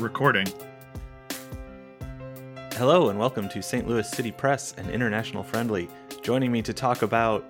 [0.00, 0.46] recording.
[2.72, 3.86] Hello and welcome to St.
[3.86, 5.88] Louis City Press and International Friendly.
[6.22, 7.44] Joining me to talk about,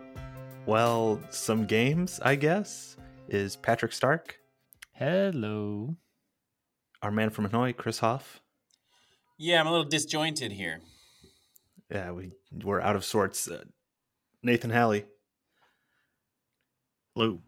[0.67, 2.97] well, some games, I guess,
[3.29, 4.39] is Patrick Stark,
[4.93, 5.97] Hello.
[7.03, 8.41] our man from Hanoi, Chris Hoff.
[9.39, 10.81] Yeah, I'm a little disjointed here.
[11.91, 12.33] Yeah, we
[12.65, 13.49] we're out of sorts.
[13.49, 13.65] Uh,
[14.43, 15.07] Nathan Halley
[17.15, 17.41] Hello.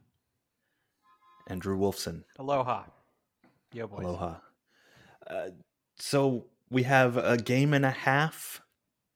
[1.48, 2.25] and Drew Wolfson.
[2.39, 2.84] Aloha.
[3.73, 4.05] Yo, boys.
[4.05, 4.37] Aloha.
[5.27, 5.51] Uh,
[5.99, 8.61] so we have a game and a half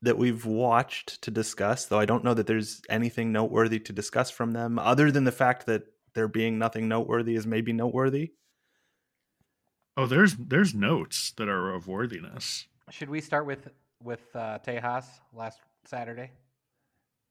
[0.02, 4.30] that we've watched to discuss, though I don't know that there's anything noteworthy to discuss
[4.30, 5.84] from them, other than the fact that
[6.15, 8.32] there being nothing noteworthy is maybe noteworthy.
[9.96, 12.66] Oh, there's there's notes that are of worthiness.
[12.91, 13.68] Should we start with
[14.02, 16.30] with uh, Tejas last Saturday?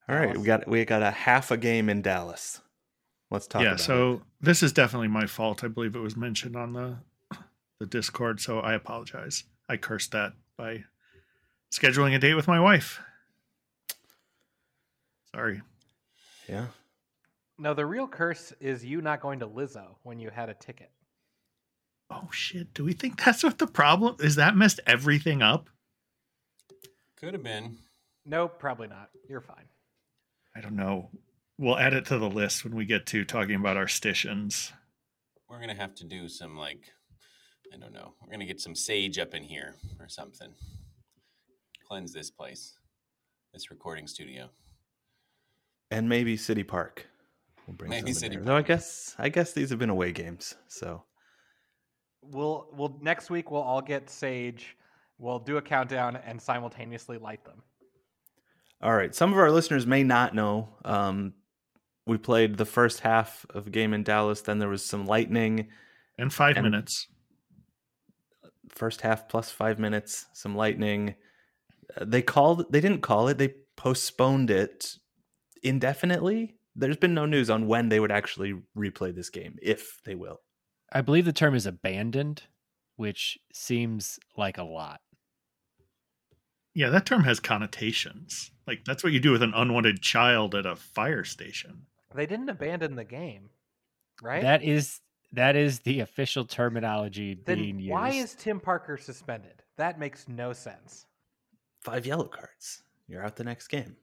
[0.09, 2.62] All right, we got we got a half a game in Dallas.
[3.31, 4.21] Let's talk yeah, about so it.
[4.41, 5.63] this is definitely my fault.
[5.63, 6.98] I believe it was mentioned on the
[7.79, 9.43] the Discord, so I apologize.
[9.68, 10.84] I cursed that by
[11.73, 13.01] scheduling a date with my wife.
[15.34, 15.62] Sorry.
[16.48, 16.68] Yeah.
[17.57, 20.91] No, the real curse is you not going to Lizzo when you had a ticket.
[22.09, 22.73] Oh shit.
[22.73, 24.35] Do we think that's what the problem is?
[24.35, 25.70] That messed everything up?
[27.18, 27.77] Could have been.
[28.26, 29.09] No, probably not.
[29.27, 29.65] You're fine.
[30.55, 31.09] I don't know.
[31.57, 34.73] We'll add it to the list when we get to talking about our stations.
[35.49, 36.91] We're gonna have to do some like,
[37.74, 38.13] I don't know.
[38.21, 40.54] We're gonna get some sage up in here or something.
[41.88, 42.77] Cleanse this place,
[43.54, 44.49] this recording studio.
[45.91, 47.05] And maybe City Park.
[47.68, 48.46] We'll bring Maybe City there.
[48.46, 51.04] Though I guess I guess these have been away games, so
[52.27, 54.76] We'll we'll next week we'll all get sage.
[55.20, 57.62] We'll do a countdown and simultaneously light them.
[58.82, 59.13] All right.
[59.13, 60.70] Some of our listeners may not know.
[60.84, 61.34] Um,
[62.08, 64.41] we played the first half of a game in Dallas.
[64.41, 65.69] Then there was some lightning.
[66.18, 67.08] And five And- minutes.
[68.75, 70.25] First half plus five minutes.
[70.34, 71.16] Some lightning.
[72.00, 72.72] Uh, They called.
[72.72, 73.38] They didn't call it.
[73.38, 74.96] They postponed it
[75.63, 76.56] indefinitely.
[76.75, 80.41] There's been no news on when they would actually replay this game, if they will.
[80.91, 82.44] I believe the term is abandoned,
[82.97, 85.00] which seems like a lot.
[86.74, 88.52] Yeah, that term has connotations.
[88.68, 91.86] Like that's what you do with an unwanted child at a fire station.
[92.13, 93.50] They didn't abandon the game,
[94.22, 94.42] right?
[94.42, 95.00] That is
[95.35, 97.91] that is the official terminology then being used.
[97.91, 99.62] why is Tim Parker suspended?
[99.78, 101.06] That makes no sense.
[101.81, 102.81] Five yellow cards.
[103.07, 103.95] You're out the next game.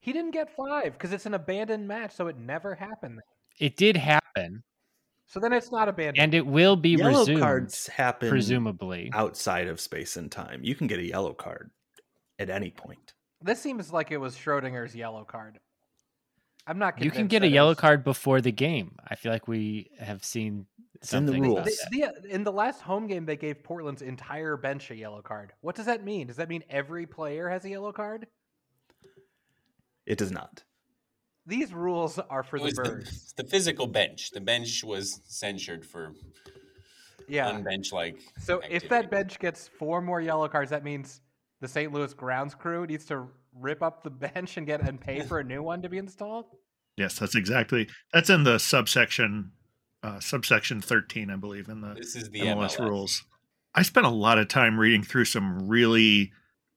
[0.00, 3.20] He didn't get five because it's an abandoned match, so it never happened.
[3.58, 4.62] it did happen,
[5.26, 6.18] So then it's not abandoned.
[6.22, 9.10] and it will be yellow resumed, cards happen presumably.
[9.14, 10.60] outside of space and time.
[10.62, 11.70] You can get a yellow card
[12.38, 13.14] at any point.
[13.40, 15.58] This seems like it was Schrodinger's yellow card.
[16.66, 17.00] I'm not.
[17.02, 18.96] You can get a yellow was- card before the game.
[19.06, 21.58] I feel like we have seen It's in the something rules.
[21.58, 22.22] about The- that.
[22.22, 25.52] the- in the last home game, they gave Portland's entire bench a yellow card.
[25.60, 26.26] What does that mean?
[26.28, 28.26] Does that mean every player has a yellow card?
[30.06, 30.64] It does not.
[31.46, 33.32] These rules are for the was the, birds.
[33.36, 34.30] the physical bench.
[34.30, 36.14] The bench was censured for
[37.28, 37.50] Yeah.
[37.52, 38.18] unbench like.
[38.38, 41.20] So if that bench gets four more yellow cards, that means
[41.60, 41.92] the St.
[41.92, 45.44] Louis grounds crew needs to rip up the bench and get and pay for a
[45.44, 46.46] new one to be installed.
[46.96, 49.52] Yes, that's exactly that's in the subsection
[50.04, 53.24] uh, subsection 13, I believe, in the This is the MLS, MLS, rules.
[53.74, 56.30] I spent a lot of time reading through some really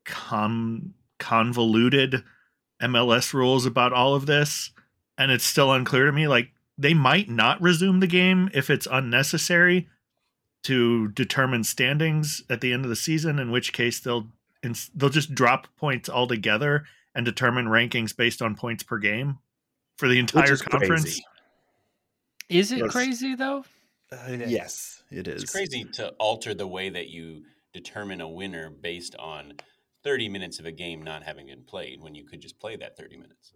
[0.06, 2.24] con- convoluted
[2.82, 4.72] MLS rules about all of this,
[5.18, 6.28] and it's still unclear to me.
[6.28, 9.90] Like they might not resume the game if it's unnecessary
[10.64, 13.40] to determine standings at the end of the season.
[13.40, 14.28] In which case, they'll
[14.96, 19.40] they'll just drop points altogether and determine rankings based on points per game
[19.98, 21.04] for the entire conference.
[21.04, 21.24] crazy.
[22.50, 22.92] Is it Yes.
[22.92, 23.66] crazy though?
[24.12, 24.52] Uh, is.
[24.52, 25.44] yes, it is.
[25.44, 27.44] It's crazy to alter the way that you
[27.74, 29.54] determine a winner based on
[30.04, 32.96] 30 minutes of a game not having been played when you could just play that
[32.98, 33.54] 30 minutes.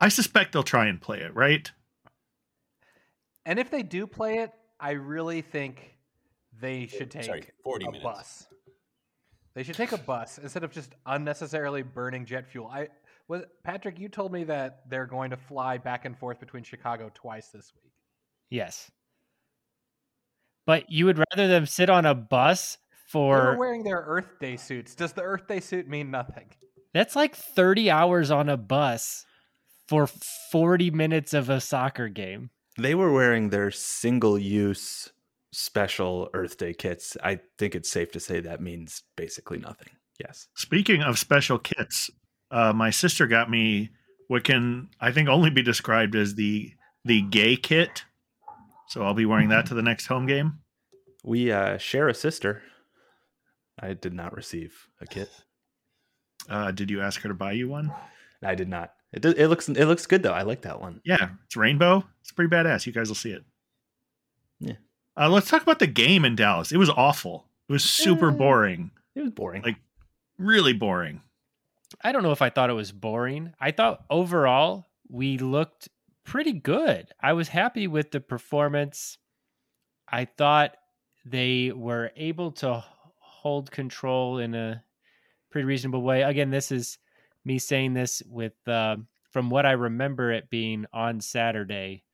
[0.00, 1.70] I suspect they'll try and play it, right?
[3.44, 5.96] And if they do play it, I really think
[6.60, 8.04] they should take Sorry, 40 a minutes.
[8.04, 8.46] bus.
[9.54, 12.68] They should take a bus instead of just unnecessarily burning jet fuel.
[12.68, 12.88] I
[13.32, 13.98] was Patrick.
[13.98, 17.72] You told me that they're going to fly back and forth between Chicago twice this
[17.82, 17.92] week.
[18.50, 18.90] Yes.
[20.66, 22.76] But you would rather them sit on a bus
[23.12, 24.94] They were for wearing their Earth Day suits.
[24.94, 26.50] Does the Earth Day suit mean nothing?
[26.94, 29.24] that's like 30 hours on a bus
[29.88, 32.50] for 40 minutes of a soccer game.
[32.78, 35.10] They were wearing their single use
[35.52, 37.16] special Earth Day kits.
[37.24, 39.88] I think it's safe to say that means basically nothing.
[40.20, 40.48] Yes.
[40.54, 42.10] Speaking of special kits,
[42.52, 43.90] uh, my sister got me
[44.28, 46.72] what can I think only be described as the
[47.04, 48.04] the gay kit.
[48.88, 50.58] So I'll be wearing that to the next home game.
[51.24, 52.62] We uh, share a sister.
[53.80, 55.30] I did not receive a kit.
[56.48, 57.92] Uh, did you ask her to buy you one?
[58.42, 58.92] I did not.
[59.12, 60.32] It it looks it looks good though.
[60.32, 61.00] I like that one.
[61.04, 62.04] Yeah, it's rainbow.
[62.20, 62.86] It's pretty badass.
[62.86, 63.44] You guys will see it.
[64.60, 64.74] Yeah.
[65.18, 66.72] Uh, let's talk about the game in Dallas.
[66.72, 67.46] It was awful.
[67.68, 68.34] It was super Eh.
[68.34, 68.90] boring.
[69.14, 69.62] It was boring.
[69.62, 69.76] Like-
[70.38, 71.20] Really boring.
[72.02, 73.52] I don't know if I thought it was boring.
[73.60, 75.88] I thought overall we looked
[76.24, 77.08] pretty good.
[77.20, 79.18] I was happy with the performance.
[80.10, 80.74] I thought
[81.24, 82.84] they were able to
[83.18, 84.82] hold control in a
[85.50, 86.22] pretty reasonable way.
[86.22, 86.98] Again, this is
[87.44, 88.96] me saying this with uh,
[89.30, 92.04] from what I remember it being on Saturday,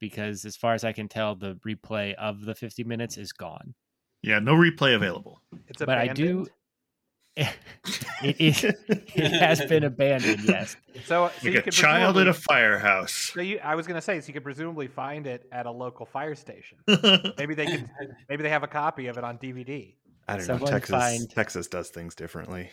[0.00, 3.74] because as far as I can tell, the replay of the 50 minutes is gone.
[4.22, 5.40] Yeah, no replay available.
[5.68, 6.50] It's But I do- abandoned.
[8.22, 8.64] it is.
[8.64, 10.44] It has been abandoned.
[10.44, 10.76] Yes.
[10.94, 13.32] So, so Like you a could child in a firehouse.
[13.34, 15.70] So you, I was going to say, so you could presumably find it at a
[15.70, 16.78] local fire station.
[17.38, 17.88] Maybe they could.
[18.28, 19.94] maybe they have a copy of it on DVD.
[20.28, 20.78] I don't someone know.
[20.78, 22.70] Texas find- Texas does things differently.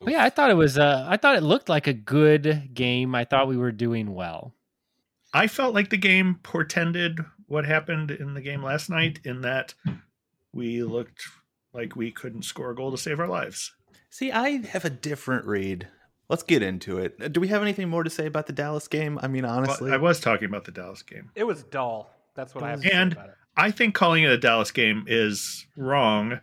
[0.00, 0.78] Well, yeah, I thought it was.
[0.78, 3.14] Uh, I thought it looked like a good game.
[3.14, 4.54] I thought we were doing well.
[5.32, 9.74] I felt like the game portended what happened in the game last night in that
[10.52, 11.24] we looked
[11.72, 13.72] like we couldn't score a goal to save our lives.
[14.10, 15.88] See, I have a different read.
[16.28, 17.16] Let's get into it.
[17.20, 19.18] Uh, Do we have anything more to say about the Dallas game?
[19.22, 21.30] I mean, Well, honestly, I was talking about the Dallas game.
[21.34, 22.10] It was dull.
[22.34, 23.34] That's what I have to And- say about it.
[23.56, 26.40] I think calling it a Dallas game is wrong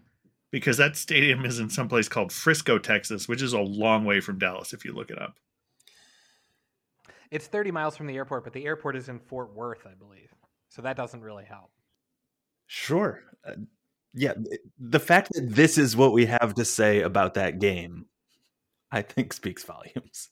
[0.52, 4.20] because that stadium is in some place called Frisco, Texas, which is a long way
[4.20, 5.36] from Dallas if you look it up.
[7.32, 10.34] It's 30 miles from the airport, but the airport is in Fort Worth, I believe.
[10.70, 11.72] So that doesn't really help.
[12.66, 13.24] sure.
[13.46, 13.54] Uh,
[14.18, 14.34] yeah,
[14.80, 18.08] the fact that this is what we have to say about that game,
[18.92, 20.30] I think speaks volumes.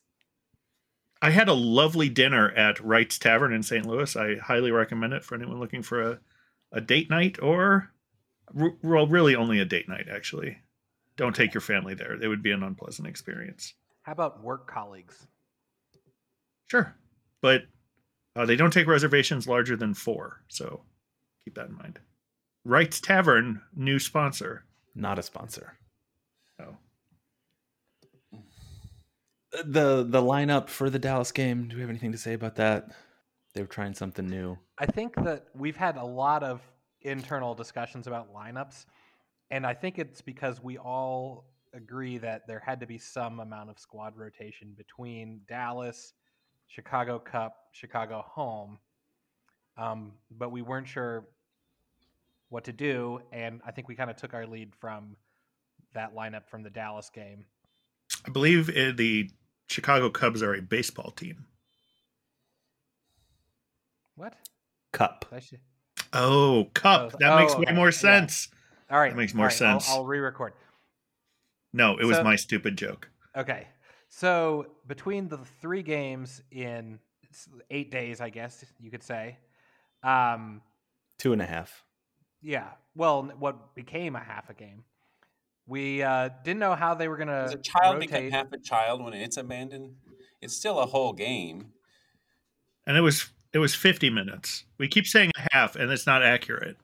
[1.21, 3.85] I had a lovely dinner at Wright's Tavern in St.
[3.85, 4.15] Louis.
[4.15, 6.19] I highly recommend it for anyone looking for a,
[6.71, 7.91] a date night or,
[8.59, 10.57] r- well, really only a date night, actually.
[11.15, 12.21] Don't take your family there.
[12.21, 13.73] It would be an unpleasant experience.
[14.01, 15.27] How about work colleagues?
[16.67, 16.95] Sure.
[17.41, 17.63] But
[18.35, 20.41] uh, they don't take reservations larger than four.
[20.47, 20.81] So
[21.45, 21.99] keep that in mind.
[22.65, 24.65] Wright's Tavern, new sponsor.
[24.95, 25.77] Not a sponsor.
[26.59, 26.75] Oh.
[29.63, 31.67] The the lineup for the Dallas game.
[31.67, 32.89] Do we have anything to say about that?
[33.53, 34.57] They were trying something new.
[34.79, 36.61] I think that we've had a lot of
[37.01, 38.85] internal discussions about lineups,
[39.51, 43.69] and I think it's because we all agree that there had to be some amount
[43.69, 46.13] of squad rotation between Dallas,
[46.67, 48.79] Chicago Cup, Chicago home,
[49.77, 51.27] um, but we weren't sure
[52.49, 55.15] what to do, and I think we kind of took our lead from
[55.93, 57.45] that lineup from the Dallas game.
[58.25, 59.29] I believe uh, the
[59.69, 61.45] Chicago Cubs are a baseball team.
[64.15, 64.35] What?
[64.91, 65.25] Cup.
[65.41, 65.59] Should-
[66.13, 67.11] Oh, Cup.
[67.13, 67.91] Oh, that makes oh, way okay, more yeah.
[67.91, 68.47] sense.
[68.89, 69.89] All right, That makes more all right, I'll- sense.
[69.89, 70.53] I'll re-record.
[71.73, 73.09] No, it was So- my stupid joke.
[73.35, 73.67] Okay.
[74.07, 76.99] So between the three games in
[77.69, 79.37] eight days, I guess you could say,
[80.03, 80.61] um,
[81.17, 81.84] Two and a half.
[82.45, 82.69] Yeah.
[82.95, 84.83] Well, what became a half a game.
[85.67, 87.41] We uh, didn't know how they were going to.
[87.41, 89.95] Does to a child become half a child when it's abandoned?
[90.41, 91.73] It's still a whole game.
[92.85, 94.65] And it was it was 50 minutes.
[94.77, 96.77] We keep saying a half and it's not accurate.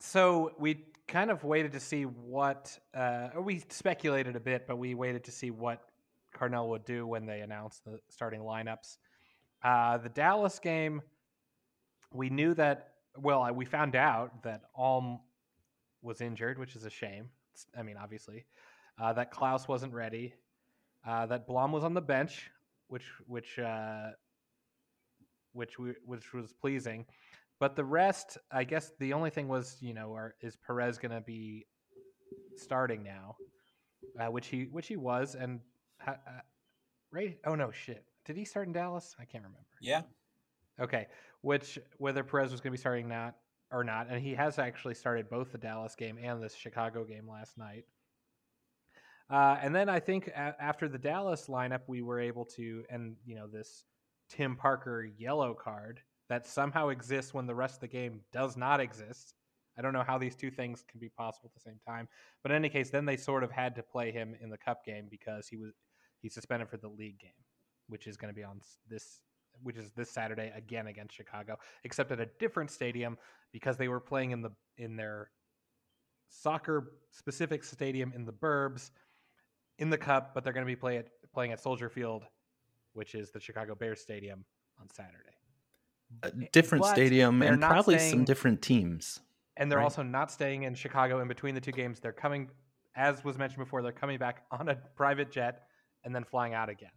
[0.00, 4.94] So we kind of waited to see what, uh, we speculated a bit, but we
[4.94, 5.82] waited to see what
[6.36, 8.98] Carnell would do when they announced the starting lineups.
[9.64, 11.02] Uh, the Dallas game,
[12.12, 15.20] we knew that, well, I- we found out that Alm
[16.02, 17.30] was injured, which is a shame.
[17.52, 18.46] It's- I mean, obviously,
[18.98, 20.34] uh, that Klauss wasn't ready,
[21.04, 22.50] uh, that Blom was on the bench,
[22.88, 24.10] which, which, uh,
[25.52, 27.06] which, we, which was pleasing.
[27.58, 31.10] But the rest, I guess the only thing was, you know, are, is Perez going
[31.10, 31.66] to be
[32.56, 33.36] starting now,
[34.18, 35.60] uh, which he which he was, and
[36.06, 36.14] uh,
[37.10, 37.36] right?
[37.44, 38.04] Oh no, shit!
[38.24, 39.16] Did he start in Dallas?
[39.18, 39.66] I can't remember.
[39.80, 40.02] Yeah.
[40.80, 41.08] Okay,
[41.42, 43.36] which whether Perez was going to be starting not
[43.70, 47.28] or not, and he has actually started both the Dallas game and the Chicago game
[47.28, 47.84] last night.
[49.30, 53.16] Uh, and then I think a- after the Dallas lineup, we were able to, and
[53.26, 53.84] you know, this
[54.28, 58.80] Tim Parker yellow card that somehow exists when the rest of the game does not
[58.80, 59.34] exist.
[59.78, 62.08] I don't know how these two things can be possible at the same time.
[62.42, 64.84] But in any case, then they sort of had to play him in the cup
[64.84, 65.72] game because he was
[66.20, 67.30] he suspended for the league game,
[67.88, 69.20] which is going to be on this
[69.62, 73.16] which is this Saturday again against Chicago, except at a different stadium
[73.52, 75.30] because they were playing in the in their
[76.28, 78.90] soccer specific stadium in the Burbs
[79.78, 82.24] in the cup, but they're going to be play at, playing at Soldier Field,
[82.92, 84.44] which is the Chicago Bears stadium
[84.80, 85.36] on Saturday.
[86.22, 89.20] A eh, different But stadium and probably saying- some different teams.
[89.56, 89.84] and they're Right.
[89.84, 91.98] also not staying in Chicago in between the two games.
[92.00, 92.48] They're coming,
[92.94, 95.66] as was mentioned before, they're coming back on a private jet
[96.04, 96.92] and then flying out again.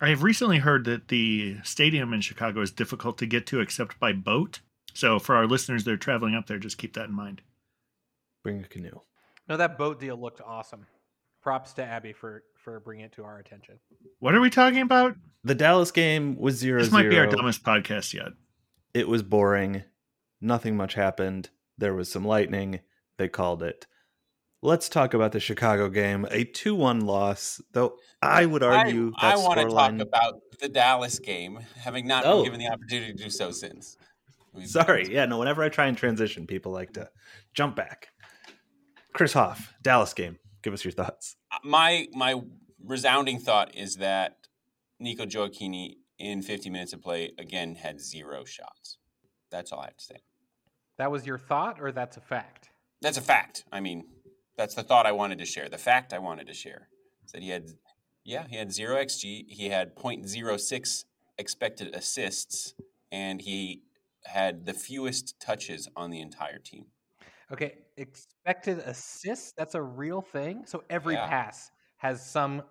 [0.00, 3.98] I have recently heard that the stadium in Chicago is difficult to get to except
[3.98, 4.60] by boat.
[4.94, 7.42] So for our listeners that are traveling up there, just keep that in mind.
[8.42, 9.00] Bring a canoe.
[9.48, 10.86] No, that boat deal looked awesome.
[11.42, 13.78] Props to Abby for for bringing it to our attention.
[14.18, 15.16] What are we talking about?
[15.44, 18.32] The Dallas game was zero This might be our dumbest podcast yet.
[18.92, 19.84] It was boring.
[20.40, 21.50] Nothing much happened.
[21.78, 22.80] There was some lightning.
[23.16, 23.86] They called it.
[24.60, 26.26] Let's talk about the Chicago game.
[26.30, 30.00] A 2 1 loss, though I would argue I, I want to talk scoreline.
[30.00, 32.38] about the Dallas game, having not Oh.
[32.42, 33.96] been given the opportunity to do so since.
[34.52, 35.12] We've- Sorry.
[35.12, 37.08] Yeah, no, whenever I try and transition, people like to
[37.54, 38.08] jump back.
[39.12, 40.38] Chris Hoff, Dallas game.
[40.62, 41.36] Give us your thoughts.
[41.52, 42.40] Uh, my my
[42.84, 44.38] resounding thought is that
[44.98, 48.98] Nico Gioacchini in 50 minutes of play again had zero shots.
[49.50, 50.16] That's all I have to say.
[50.96, 52.70] That was your thought, or that's a fact?
[53.00, 53.64] That's a fact.
[53.72, 54.04] I mean,
[54.58, 55.68] that's the thought I wanted to share.
[55.70, 56.88] The fact I wanted to share
[57.24, 57.70] is that he had,
[58.24, 59.46] yeah, he had zero xG.
[59.48, 61.04] He had 0.06
[61.38, 62.74] expected assists,
[63.10, 63.84] and he
[64.24, 66.86] had the fewest touches on the entire team.
[67.52, 69.52] Okay, expected assists.
[69.56, 70.64] That's a real thing.
[70.66, 71.28] So every Yeah.
[71.28, 72.62] pass has some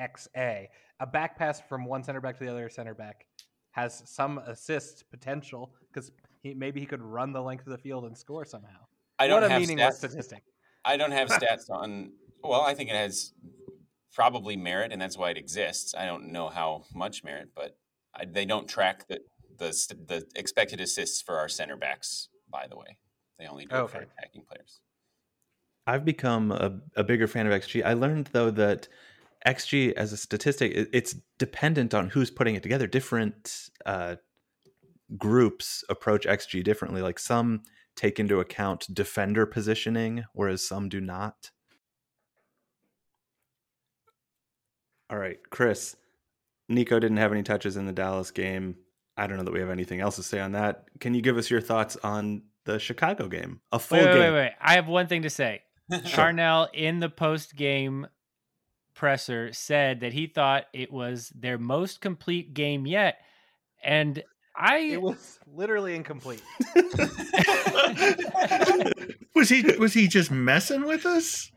[0.00, 0.68] XA.
[0.98, 3.26] A back pass from one center back to the other center back
[3.72, 6.10] has some assist potential because
[6.42, 8.86] he maybe he could run the length of the field and score somehow.
[9.18, 10.08] I don't what a have meaningless stats.
[10.08, 10.42] statistic.
[10.86, 12.12] I don't have stats on.
[12.42, 13.32] Well, I think it has
[14.14, 15.94] probably merit, and that's why it exists.
[15.94, 17.76] I don't know how much merit, but
[18.14, 19.20] I, they don't track the,
[19.58, 19.68] the
[20.06, 22.28] the expected assists for our center backs.
[22.48, 22.96] By the way,
[23.38, 24.80] they only do it for attacking players.
[25.88, 27.84] I've become a, a bigger fan of XG.
[27.84, 28.88] I learned though that
[29.46, 32.86] XG as a statistic, it- it's dependent on who's putting it together.
[32.86, 34.16] Different uh,
[35.16, 37.02] groups approach XG differently.
[37.02, 37.62] Like some
[37.96, 41.50] take into account defender positioning, whereas some do not.
[45.10, 45.96] All right, Chris.
[46.68, 48.76] Nico didn't have any touches in the Dallas game.
[49.16, 50.84] I don't know that we have anything else to say on that.
[51.00, 53.60] Can you give us your thoughts on the Chicago game?
[53.72, 54.32] A full Wait, wait, game.
[54.32, 54.52] wait, wait.
[54.60, 55.62] I have one thing to say.
[55.92, 58.08] Carnell in the post game
[58.94, 63.18] presser said that he thought it was their most complete game yet.
[63.84, 64.24] And
[64.58, 66.42] I It was literally incomplete.
[69.34, 71.50] Was he was he just messing with us?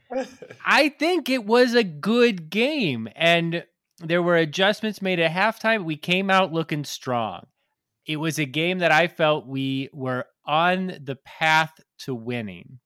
[0.66, 3.64] I think it was a good game and
[4.00, 5.86] there were adjustments made at halftime.
[5.86, 7.46] We came out looking strong.
[8.06, 12.80] It was a game that I felt we were on the path to winning.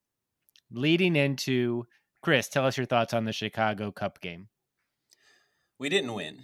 [0.71, 1.85] Leading into
[2.21, 4.47] Chris, tell us your thoughts on the Chicago Cup game.
[5.79, 6.39] we didn't win,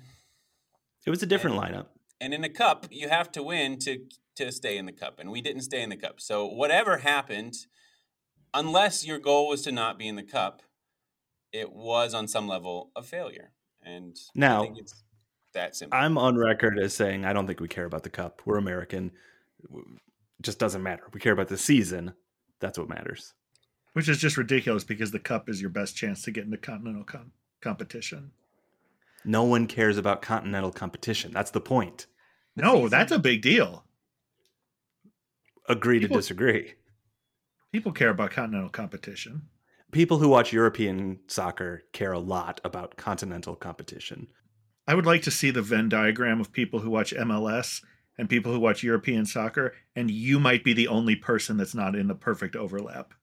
[1.05, 1.85] It was a different And- lineup.
[2.21, 5.29] And in a cup, you have to win to to stay in the cup, and
[5.31, 6.21] we didn't stay in the cup.
[6.21, 7.55] So whatever happened,
[8.53, 10.61] unless your goal was to not be in the cup,
[11.51, 13.51] it was on some level a failure.
[13.81, 15.03] And I Now- think it's
[15.53, 15.97] that simple.
[15.97, 18.41] I'm on record as saying I don't think we care about the cup.
[18.45, 19.11] We're American.
[19.73, 19.83] It
[20.41, 21.03] just doesn't matter.
[21.13, 22.13] We care about the season.
[22.59, 23.33] That's what matters.
[23.93, 27.03] Which is just ridiculous because the cup is your best chance to get into continental
[27.03, 28.31] com- competition.
[29.25, 31.31] No one cares about continental competition.
[31.33, 32.07] That's the point.
[32.55, 33.85] No, that's a big deal.
[35.67, 36.73] Agree People- to disagree.
[37.71, 39.43] People care about continental competition.
[39.91, 44.27] People who watch European soccer care a lot about continental competition.
[44.87, 47.83] I would like to see the Venn diagram of people who watch MLS
[48.17, 51.95] and people who watch European soccer, and you might be the only person that's not
[51.95, 53.13] in the perfect overlap.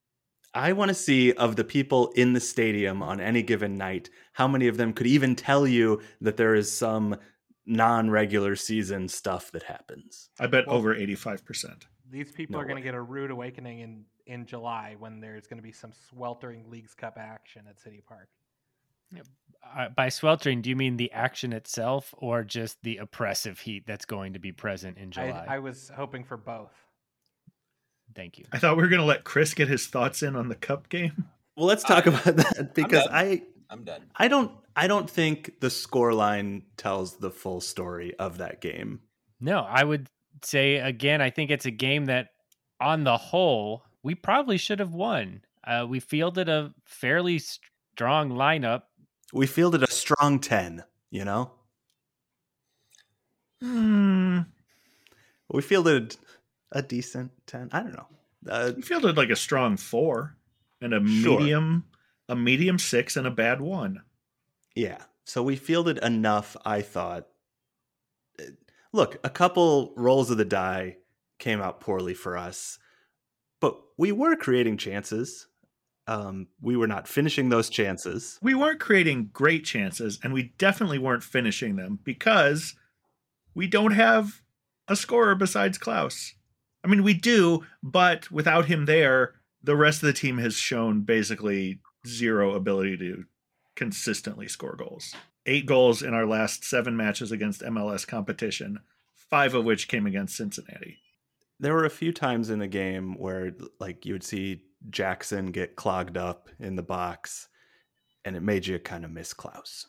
[0.56, 4.48] I want to see of the people in the stadium on any given night, how
[4.48, 7.16] many of them could even tell you that there is some
[7.66, 10.30] non regular season stuff that happens.
[10.40, 11.86] I bet Well- over 85%.
[12.08, 15.46] These people No are going to get a rude awakening in in July when there's
[15.46, 18.28] going to be some sweltering Leagues Cup action at City Park.
[19.74, 24.04] Uh, by sweltering, do you mean the action itself or just the oppressive heat that's
[24.04, 25.44] going to be present in July?
[25.48, 26.72] I, I was hoping for both.
[28.16, 28.46] Thank you.
[28.50, 30.88] I thought we were going to let Chris get his thoughts in on the cup
[30.88, 31.26] game.
[31.56, 33.14] Well, let's talk about that because done.
[33.14, 34.02] I I'm done.
[34.16, 39.00] I don't I don't think the score line tells the full story of that game.
[39.40, 40.08] No, I would
[40.42, 42.28] say again, I think it's a game that
[42.80, 45.42] on the whole, we probably should have won.
[45.66, 48.82] Uh, we fielded a fairly strong lineup.
[49.32, 51.50] We fielded a strong 10, you know?
[53.60, 54.40] Hmm.
[55.50, 56.16] We fielded
[56.76, 57.70] a decent 10.
[57.72, 58.06] I don't know.
[58.48, 60.36] Uh, fielded like a strong four
[60.80, 61.38] and a Sure.
[61.40, 61.84] medium,
[62.28, 64.02] a medium six and a bad one.
[64.74, 64.98] yeah.
[65.24, 67.26] So we fielded enough, I thought.
[68.38, 68.44] Uh,
[68.92, 70.98] Look, a couple rolls of the die
[71.40, 72.78] came out poorly for us.
[73.60, 75.48] but we were creating chances.
[76.06, 78.38] Um, we were not finishing those chances.
[78.40, 82.76] We weren't creating great chances, and we definitely weren't finishing them because
[83.54, 84.42] we don't have
[84.86, 86.34] a scorer besides Klauss.
[86.86, 91.00] I mean, we do, but without him there, the rest of the team has shown
[91.00, 93.24] basically zero ability to
[93.74, 95.12] consistently score goals.
[95.46, 98.78] Eight goals in our last seven matches against MLS competition,
[99.16, 100.98] five of which came against Cincinnati.
[101.58, 105.74] There were a few times in the game where, like, you would see Jackson get
[105.74, 107.48] clogged up in the box,
[108.24, 109.86] and it made you kind of miss Klauss.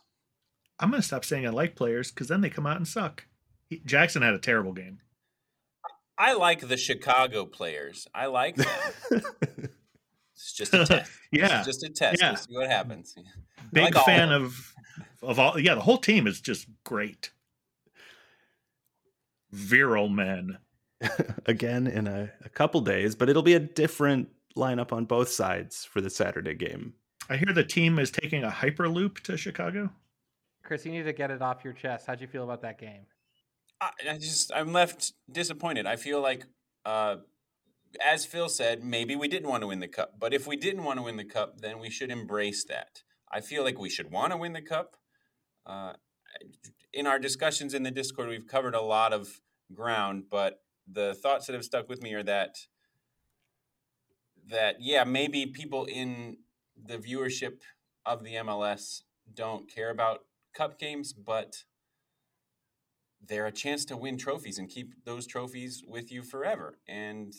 [0.80, 3.28] I'm going to stop saying I like players because then they come out and suck.
[3.68, 5.02] He, Jackson had a terrible game.
[6.18, 8.08] I like the Chicago players.
[8.14, 8.68] I like them.
[10.36, 11.12] it's just a test.
[11.32, 12.22] yeah, it's just a test.
[12.22, 12.32] Yeah.
[12.32, 13.16] We'll see what happens.
[13.74, 14.74] Big like fan of
[15.22, 15.60] of of all.
[15.60, 17.32] Yeah, the whole team is just great.
[19.52, 20.60] Virile men.
[21.46, 25.86] Again in a, a couple days, but it'll be a different lineup on both sides
[25.86, 26.96] for the Saturday game.
[27.30, 29.92] I hear the team is taking a hyperloop to Chicago.
[30.64, 32.08] Chris, you need to get it off your chest.
[32.08, 33.06] How'd you feel about that game?
[33.80, 35.86] I, I just I'm left disappointed.
[35.86, 36.46] I feel like,
[36.86, 37.18] uh,
[38.06, 40.16] as Phil said, maybe we didn't want to win the cup.
[40.20, 43.04] But if we didn't want to win the cup, then we should embrace that.
[43.32, 44.96] I feel like we should want to win the cup.
[45.66, 45.94] Uh,
[46.94, 49.42] in our discussions in the Discord, we've covered a lot of
[49.74, 52.58] ground, but the thoughts that have stuck with me are that
[54.50, 56.38] that yeah, maybe people in
[56.82, 57.62] the viewership
[58.06, 59.02] of the MLS
[59.34, 61.64] don't care about cup games, but
[63.26, 66.80] they're a chance to win trophies and keep those trophies with you forever.
[66.88, 67.34] And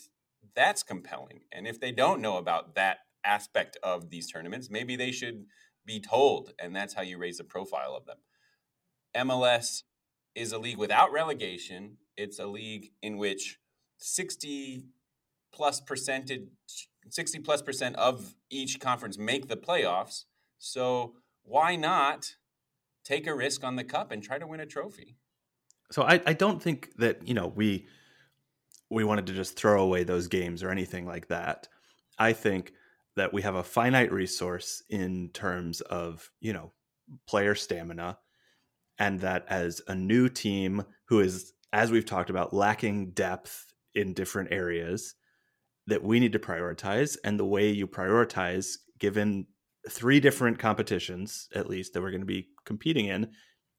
[0.55, 1.41] that's compelling.
[1.51, 5.45] And if they don't know about that aspect of these tournaments, maybe they should
[5.85, 6.53] be told.
[6.59, 8.17] And that's how you raise the profile of them.
[9.15, 9.83] MLS
[10.35, 13.59] is a league without relegation, it's a league in which
[13.97, 14.85] 60
[15.51, 16.43] plus percentage
[17.09, 20.25] 60 plus percent of each conference make the playoffs.
[20.57, 22.35] So why not
[23.03, 25.17] take a risk on the cup and try to win a trophy?
[25.91, 27.87] So I, I don't think that you know we
[28.89, 31.67] we wanted to just throw away those games or anything like that.
[32.17, 32.73] I think
[33.15, 36.71] that we have a finite resource in terms of you know
[37.27, 38.17] player stamina,
[38.97, 44.13] and that as a new team who is, as we've talked about, lacking depth in
[44.13, 45.15] different areas,
[45.87, 47.17] that we need to prioritize.
[47.23, 49.47] And the way you prioritize, given
[49.89, 53.31] three different competitions at least that we're going to be competing in,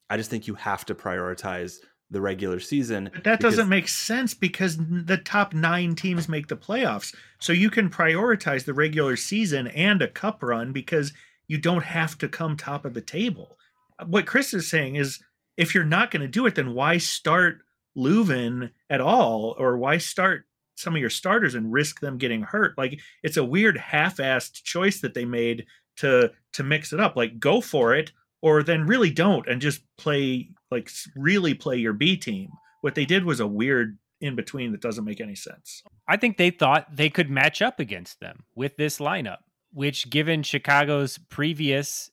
[0.09, 1.77] I just think you have to prioritize
[2.11, 3.09] the regular season.
[3.13, 7.15] But that doesn't make sense because the top nine teams make the playoffs.
[7.39, 11.13] So you can prioritize the regular season and a cup run because
[11.47, 13.57] you don't have to come top of the table.
[14.05, 15.23] What Chris is saying is
[15.57, 17.61] if you're not going to do it, then why start
[17.97, 19.55] Löwen at all?
[19.57, 20.45] Or why start
[20.75, 22.77] some of your starters and risk them getting hurt?
[22.77, 25.65] Like it's a weird half-assed choice that they made
[25.97, 27.15] to to mix it up.
[27.15, 28.11] Like go for it
[28.41, 32.49] or then really don't and just play like really play your B team.
[32.81, 35.83] What they did was a weird in between that doesn't make any sense.
[36.07, 39.39] I think they thought they could match up against them with this lineup,
[39.73, 42.11] which, given Chicago's previous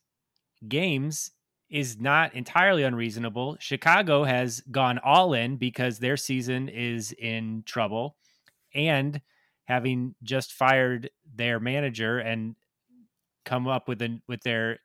[0.67, 1.31] games,
[1.71, 3.57] is not entirely unreasonable.
[3.61, 8.17] Chicago has gone all in because their season is in trouble
[8.75, 9.21] and
[9.64, 12.57] having just fired their manager and
[13.45, 14.79] come up with an with their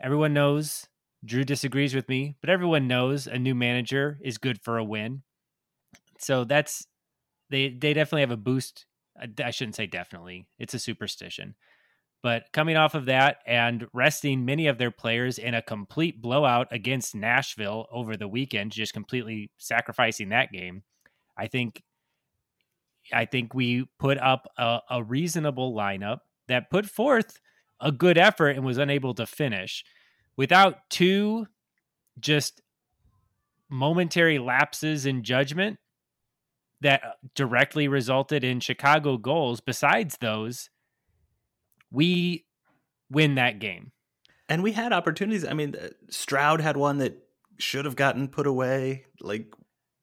[0.00, 0.86] everyone knows
[1.24, 5.22] Drew disagrees with me, but everyone knows a new manager is good for a win.
[6.18, 6.86] So that's
[7.50, 8.86] they they definitely have a boost.
[9.18, 10.46] I- shouldn't say definitely.
[10.58, 11.56] It's a superstition.
[12.22, 16.66] But coming off of that and resting many of their players in a complete blowout
[16.72, 20.82] against Nashville over the weekend, just completely sacrificing that game,
[21.36, 21.82] I think
[23.12, 27.40] I think we put up a, a reasonable lineup that put forth
[27.80, 29.84] a good effort and was unable to finish
[30.36, 31.46] without two
[32.18, 32.60] just
[33.68, 35.78] momentary lapses in judgment
[36.80, 39.60] that uh, directly resulted in Chicago goals.
[39.60, 40.70] Besides those,
[41.90, 42.46] we
[43.10, 43.92] win that game.
[44.48, 45.44] and we had opportunities.
[45.44, 45.74] I mean,
[46.08, 47.16] Stroud had one that
[47.58, 49.04] should have gotten put away.
[49.20, 49.52] Like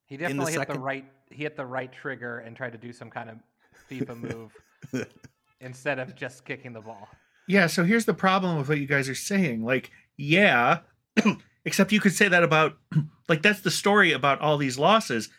[0.05, 1.05] He In the definitely hit the right.
[1.31, 3.37] He hit the right trigger and tried to do some kind of
[3.89, 4.21] FIFA
[4.93, 5.07] move
[5.59, 7.07] instead of just kicking the ball.
[7.47, 9.63] Yeah, so here's the problem with what you guys are saying.
[9.63, 10.79] Like, yeah,
[11.65, 12.77] except you could say that about
[13.29, 15.29] like that's the story about all these losses.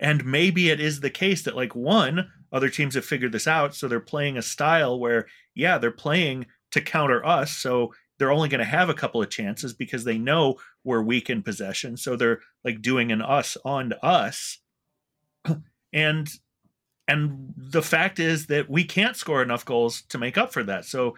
[0.00, 3.74] And maybe it is the case that like one, other teams have figured this out,
[3.74, 8.48] so they're playing a style where yeah, they're playing to counter us, so they're only
[8.48, 12.16] going to have a couple of chances because they know we're weak in possession, so
[12.16, 14.58] they're like doing an us on us.
[15.92, 16.28] And
[17.06, 20.84] and the fact is that we can't score enough goals to make up for that.
[20.84, 21.16] So,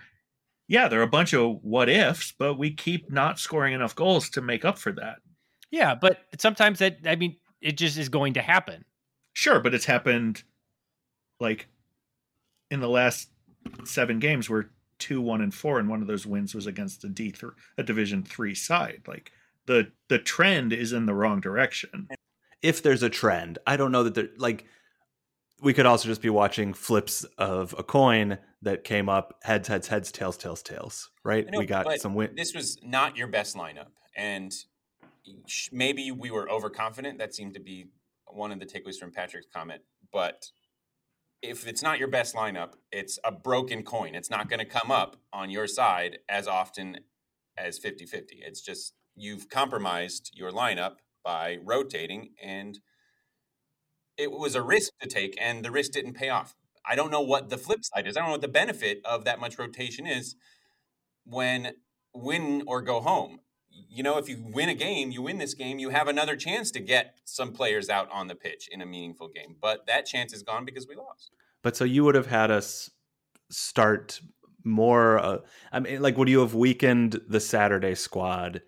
[0.69, 4.29] yeah, there are a bunch of what ifs, but we keep not scoring enough goals
[4.31, 5.17] to make up for that.
[5.71, 8.85] Yeah, but sometimes that I mean, it just is going to happen.
[9.33, 10.43] Sure, but it's happened
[11.41, 11.69] like
[12.71, 13.29] in the last
[13.85, 17.09] seven games where two, one, and four, and one of those wins was against a
[17.09, 19.03] D three, a Division three side.
[19.07, 19.31] Like
[19.67, 22.09] the the trend is in the wrong direction.
[22.63, 24.65] If there's a trend, I don't know that there like
[25.63, 29.87] we could also just be watching flips of a coin that came up heads, heads,
[29.87, 31.11] heads, tails, tails, tails.
[31.25, 31.47] Right?
[31.49, 32.35] know, we got some win.
[32.37, 34.53] This was not your best lineup, and
[35.73, 37.19] maybe we were overconfident.
[37.19, 37.87] That seemed to be
[38.27, 39.83] one of the takeaways from Patrick's comment.
[40.13, 40.51] But
[41.43, 44.17] if it's not your best lineup, it's a broken coin.
[44.17, 46.99] It's not going to come up on your side as often
[47.57, 48.43] as 50 50.
[48.45, 52.81] It's just you've compromised your lineup by rotating, and
[54.19, 56.57] it was a risk to take, and the risk didn't pay off.
[56.87, 58.17] I don't know what the flip side is.
[58.17, 60.37] I don't know what the benefit of that much rotation is
[61.25, 61.73] when
[62.15, 63.41] win or go home.
[63.71, 66.71] You know, if you win a game, you win this game, you have another chance
[66.71, 69.57] to get some players out on the pitch in a meaningful game.
[69.61, 71.31] But that chance is gone because we lost.
[71.63, 72.91] But so you would have had us
[73.51, 74.21] start
[74.65, 75.19] more.
[75.19, 75.39] Uh,
[75.73, 78.63] I mean, like, would you have weakened the Saturday squad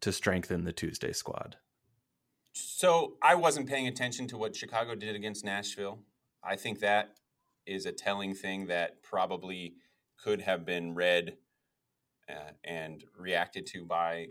[0.00, 1.56] to strengthen the Tuesday squad?
[2.52, 5.98] So I wasn't paying attention to what Chicago did against Nashville.
[6.42, 7.14] I think that
[7.66, 9.74] is a telling thing that probably
[10.22, 11.36] could have been read
[12.28, 14.28] uh, and reacted to by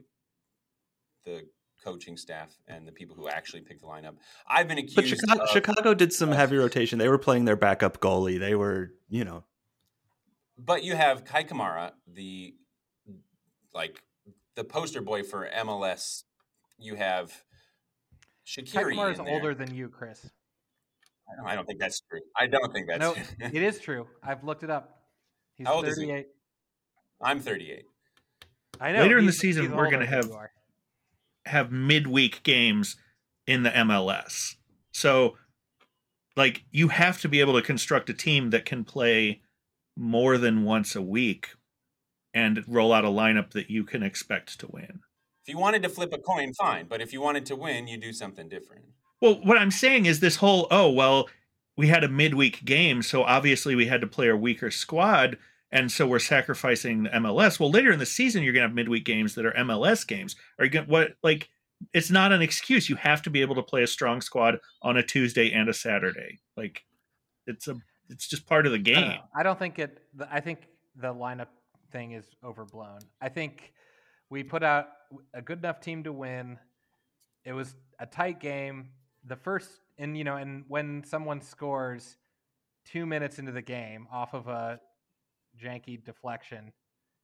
[1.23, 1.43] the
[1.83, 4.15] coaching staff and the people who actually picked the lineup.
[4.47, 4.95] I've been accused.
[4.95, 6.99] But Chicago, of, Chicago did some heavy rotation.
[6.99, 8.39] They were playing their backup goalie.
[8.39, 9.43] They were, you know.
[10.57, 12.55] But you have Kei Kamara, the
[13.73, 14.01] like
[14.55, 16.23] the poster boy for MLS.
[16.79, 17.43] You have
[18.45, 18.95] Shaqiri.
[18.95, 20.29] Kamara is older than you, Chris.
[21.31, 22.19] I don't, I don't think that's true.
[22.39, 23.23] I don't think that's No, true.
[23.39, 24.07] it is true.
[24.23, 24.99] I've looked it up.
[25.55, 26.05] He's How old is he?
[26.05, 26.27] 38.
[27.21, 27.83] I'm 38.
[28.79, 29.01] I know.
[29.01, 30.51] Later in the season, we're gonna have- you are.
[31.45, 32.95] have midweek games
[33.47, 34.55] in the MLS.
[34.91, 35.37] So
[36.35, 39.41] like you have to be able to construct a team that can play
[39.95, 41.51] more than once a week
[42.33, 44.99] and roll out a lineup that you can expect to win.
[45.45, 46.87] If you wanted to flip a coin, fine.
[46.87, 48.83] But if you wanted to win, you do something different.
[49.21, 51.29] Well, what I'm saying is this whole oh, well,
[51.77, 55.37] we had a midweek game, so obviously we had to play a weaker squad
[55.71, 57.59] and so we're sacrificing the MLS.
[57.59, 60.35] Well, later in the season you're going to have midweek games that are MLS games.
[60.57, 61.49] Are you going what like
[61.93, 62.89] it's not an excuse.
[62.89, 65.73] You have to be able to play a strong squad on a Tuesday and a
[65.73, 66.39] Saturday.
[66.55, 66.83] Like
[67.47, 67.75] it's a
[68.09, 69.19] it's just part of the I don't, game.
[69.35, 69.99] I don't think it.
[70.31, 71.47] I think the lineup
[71.91, 72.99] thing is overblown.
[73.21, 73.73] I think
[74.29, 74.87] we put out
[75.33, 76.57] a good enough team to win.
[77.43, 78.89] It was a tight game.
[79.27, 82.17] The first, and you know, and when someone scores
[82.85, 84.79] two minutes into the game off of a
[85.61, 86.71] janky deflection,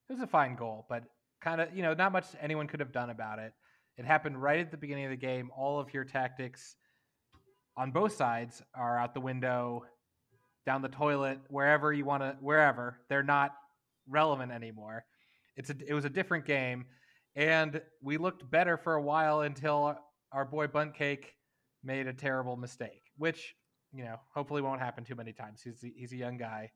[0.10, 1.04] it was a fine goal, but
[1.42, 3.54] kind of, you know, not much anyone could have done about it.
[3.98, 5.52] It happened right at the beginning of the game.
[5.56, 6.76] All of your tactics
[7.78, 9.86] on both sides are out the window
[10.66, 13.54] down the toilet, wherever you want to, wherever they're not
[14.08, 15.06] relevant anymore.
[15.56, 16.86] It's a, it was a different game,
[17.36, 19.98] and we looked better for a while until
[20.32, 21.26] our boy Buntcake
[21.84, 23.56] made a terrible mistake, which
[23.94, 25.62] you know hopefully won't happen too many times.
[25.64, 26.72] He's he's a young guy.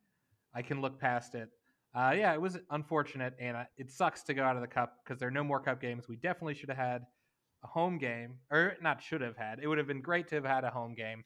[0.54, 1.50] I can look past it.
[1.94, 4.98] Uh, yeah, it was unfortunate, and uh, it sucks to go out of the cup
[5.04, 6.08] because there are no more cup games.
[6.10, 7.02] We definitely should have had
[7.64, 9.60] a home game, or not should have had.
[9.62, 11.24] It would have been great to have had a home game.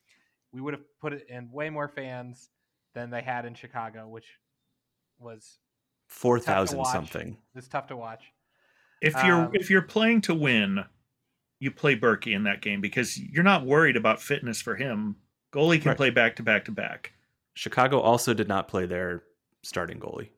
[0.52, 2.50] We would have put it in way more fans
[2.94, 4.28] than they had in Chicago, which
[5.20, 5.58] was
[6.08, 6.92] Four Tough to thousand watch.
[6.94, 7.38] something.
[7.56, 8.32] it's tough to watch.
[9.02, 10.84] If you're Um, if you're playing to win,
[11.60, 15.18] you play Bürki in that game because you're not worried about fitness for him.
[15.52, 15.98] Goalie can Right.
[15.98, 17.14] play back to back to back.
[17.54, 19.24] Chicago also did not play their
[19.64, 20.30] starting goalie.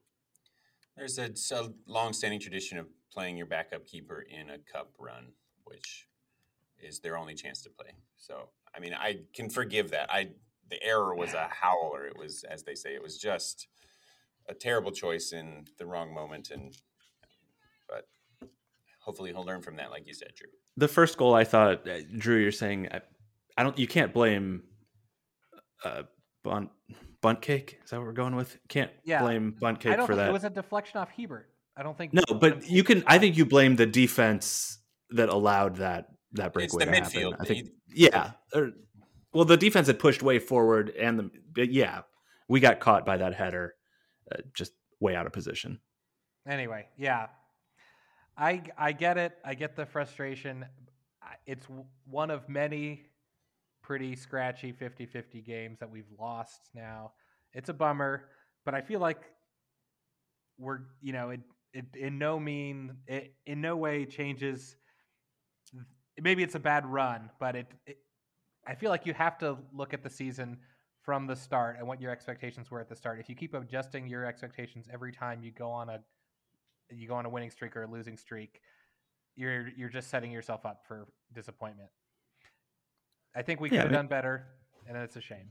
[0.97, 5.27] There's a, it's a long-standing tradition of playing your backup keeper in a cup run,
[5.65, 6.07] which
[6.79, 7.91] is their only chance to play.
[8.17, 10.11] So, I mean, I can forgive that.
[10.11, 10.29] I
[10.69, 12.05] the error was a howler.
[12.07, 13.67] It was, as they say, it was just
[14.47, 16.49] a terrible choice in the wrong moment.
[16.49, 16.73] And
[17.89, 18.07] but
[19.01, 20.47] hopefully he'll learn from that, like you said, Drew.
[20.77, 23.01] The first goal, I thought, uh, Drew, you're saying, I,
[23.57, 23.77] I don't.
[23.77, 24.63] You can't blame
[25.83, 26.03] uh,
[26.43, 26.69] Bunt
[27.21, 27.79] Bunt Cake.
[27.83, 28.57] Is that what we're going with?
[28.69, 29.21] Can't Yeah.
[29.21, 30.29] blame Bunt I Cake don't for think that.
[30.29, 31.47] it was a deflection off Hiebert.
[31.77, 32.13] I don't think.
[32.13, 33.03] no, but you can.
[33.07, 34.79] I think you blame the defense
[35.11, 37.31] that allowed that that It's breakaway the to midfield.
[37.31, 37.37] happen.
[37.41, 37.69] I think.
[37.93, 38.31] Yeah.
[38.55, 38.71] or-
[39.33, 42.01] well, the defense had pushed way forward, and the but yeah,
[42.49, 43.75] we got caught by that header,
[44.31, 45.79] uh, just way out of position.
[46.47, 47.27] Anyway, yeah,
[48.41, 49.37] I I get it.
[49.45, 50.65] I get the frustration.
[51.45, 51.67] It's
[52.09, 53.03] one of many
[53.83, 57.11] pretty scratchy 50-50 games that we've lost now.
[57.53, 58.25] It's a bummer,
[58.65, 59.21] but I feel like
[60.57, 61.41] we're you know it
[61.73, 64.75] it in no mean it in no way changes.
[66.19, 67.97] Maybe it's a bad run, but it, it
[68.65, 70.57] I feel like you have to look at the season
[71.03, 73.19] from the start and what your expectations were at the start.
[73.19, 75.99] If you keep adjusting your expectations every time you go on a
[76.99, 78.61] you go on a winning streak or a losing streak,
[79.35, 81.89] you're you're just setting yourself up for disappointment.
[83.35, 84.45] I think we could Yeah, I have mean- done better,
[84.87, 85.49] and it's a shame.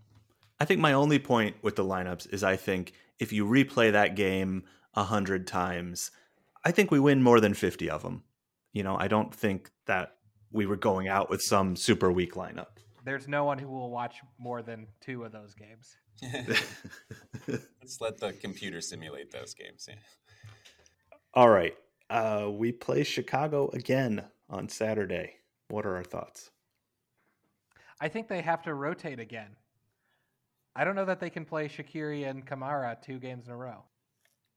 [0.59, 4.15] I think my only point with the lineups is I think if you replay that
[4.15, 6.11] game a hundred times,
[6.65, 8.25] I think we win more than fifty of them.
[8.73, 10.17] You know, I don't think that
[10.53, 12.67] we were going out with some super weak lineup.
[13.05, 15.97] There's no one who will watch more than two of those games.
[17.49, 19.87] Let's let the computer simulate those games.
[19.89, 19.95] Yeah.
[21.35, 21.75] All right,
[22.09, 25.35] uh, we play Chicago again on Saturday.
[25.69, 26.51] What are our thoughts?
[28.01, 29.51] I think they have to rotate again.
[30.75, 33.85] I don't know that they can play Shaqiri and Kamara two games in a row.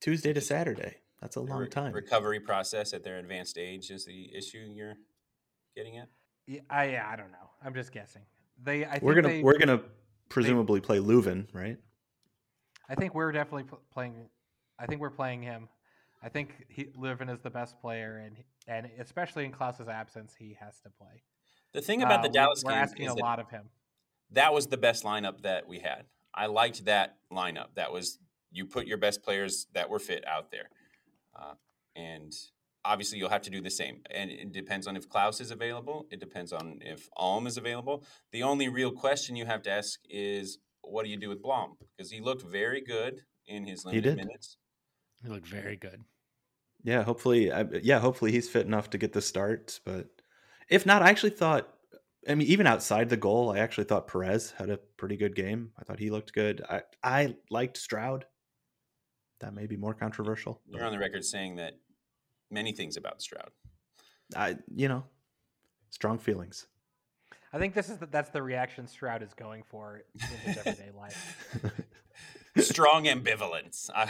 [0.01, 0.95] Tuesday to Saturday.
[1.21, 1.93] That's a The long re- time.
[1.93, 4.95] Recovery process at their advanced age is the issue you're
[5.75, 6.09] getting at.
[6.47, 7.49] Yeah, I, yeah, I don't know.
[7.63, 8.23] I'm just guessing.
[8.62, 9.81] They, I think We're gonna they, we're gonna
[10.29, 11.77] presumably play Löwen, right?
[12.89, 14.29] I think we're definitely pl- playing.
[14.79, 15.69] I think we're playing him.
[16.23, 20.55] I think he, Löwen is the best player, and and especially in Klauss's absence, he
[20.59, 21.21] has to play.
[21.73, 23.69] The thing about Uh, the we- Dallas we're game asking is a lot of him.
[24.31, 26.05] that was the best lineup that we had.
[26.33, 27.75] I liked that lineup.
[27.75, 28.19] That was
[28.51, 30.69] you put your best players that were fit out there,
[31.36, 31.55] uh,
[31.95, 32.31] and
[32.86, 34.01] obviously you'll have to do the same.
[34.12, 36.07] And it depends on if Klauss is available.
[36.12, 38.03] It depends on if Alm is available.
[38.31, 41.77] The only real question you have to ask is, what do you do with Blom?
[41.97, 44.17] Because he looked very good in his limited did.
[44.17, 44.57] minutes.
[45.21, 46.01] He looked very good.
[46.84, 49.80] Yeah, hopefully, I, yeah, hopefully he's fit enough to get the start.
[49.86, 50.10] But
[50.69, 51.69] if not, I actually thought,
[52.28, 55.72] I mean, even outside the goal, I actually thought Perez had a pretty good game.
[55.80, 56.62] I thought he looked good.
[56.69, 58.26] I I liked Stroud.
[59.39, 60.62] That may be more controversial.
[60.67, 61.74] You're on the record saying that
[62.50, 63.50] many things about Stroud.
[64.36, 65.04] I, you know,
[65.89, 66.67] strong feelings.
[67.52, 70.91] I think this is the, that's the reaction Stroud is going for in his everyday
[70.98, 71.36] life.
[72.58, 73.89] Strong ambivalence.
[73.96, 74.08] Uh,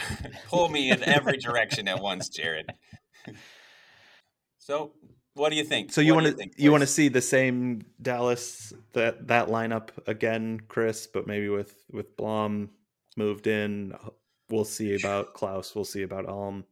[0.47, 2.71] pull me in every direction at once, Jared.
[4.57, 4.93] So,
[5.33, 5.91] what do you think?
[5.91, 10.61] So you want to you want to see the same Dallas that that lineup again,
[10.67, 12.69] Chris, but maybe with with Blom
[13.17, 13.93] moved in.
[14.49, 15.75] We'll see about Klauss.
[15.75, 16.65] We'll see about Alm.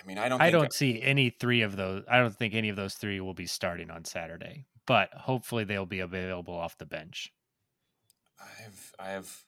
[0.00, 0.40] I mean, I don't.
[0.40, 2.04] I don't see any three of those.
[2.08, 5.86] I don't think any of those three will be starting on Saturday, but hopefully they'll
[5.86, 7.32] be available off the bench.
[8.40, 9.44] I have I have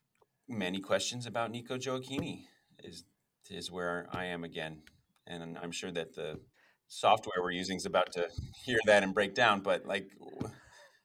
[0.48, 2.44] many questions about Nico Gioacchini.
[2.82, 3.04] Is
[3.50, 4.82] is where I am again,
[5.26, 6.38] and I'm sure that the
[6.86, 8.28] software we're using is about to
[8.64, 9.60] hear that and break down.
[9.60, 10.10] But like,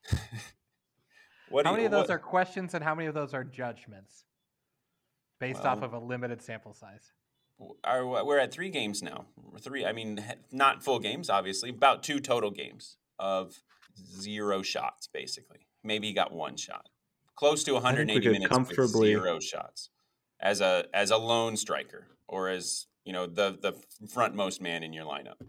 [1.49, 1.65] what?
[1.65, 4.25] how many you- of those what- are questions, and how many of those are judgments
[5.39, 7.11] based off of a limited sample size?
[7.83, 9.25] Are, we're at three games now.
[9.59, 9.85] Three.
[9.85, 11.69] I mean, not full games, obviously.
[11.69, 13.61] About two total games of
[14.19, 15.67] zero shots, basically.
[15.83, 16.89] Maybe he got one shot.
[17.35, 19.89] Close to 180 minutes comfortably- with zero shots
[20.39, 23.73] as a as a lone striker or as you know the the
[24.07, 25.41] frontmost man in your lineup.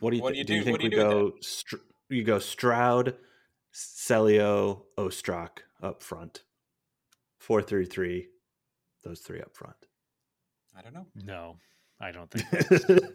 [0.00, 1.36] What do you, What thi- do you do- think what do we you do go?
[1.40, 1.76] Str-
[2.10, 3.16] you go Stroud,
[3.72, 6.42] Celio, Ostrak up front,
[7.38, 8.28] four three three.
[9.02, 9.76] Those three up front.
[10.76, 11.06] I don't know.
[11.14, 11.56] No,
[12.00, 12.46] I don't think.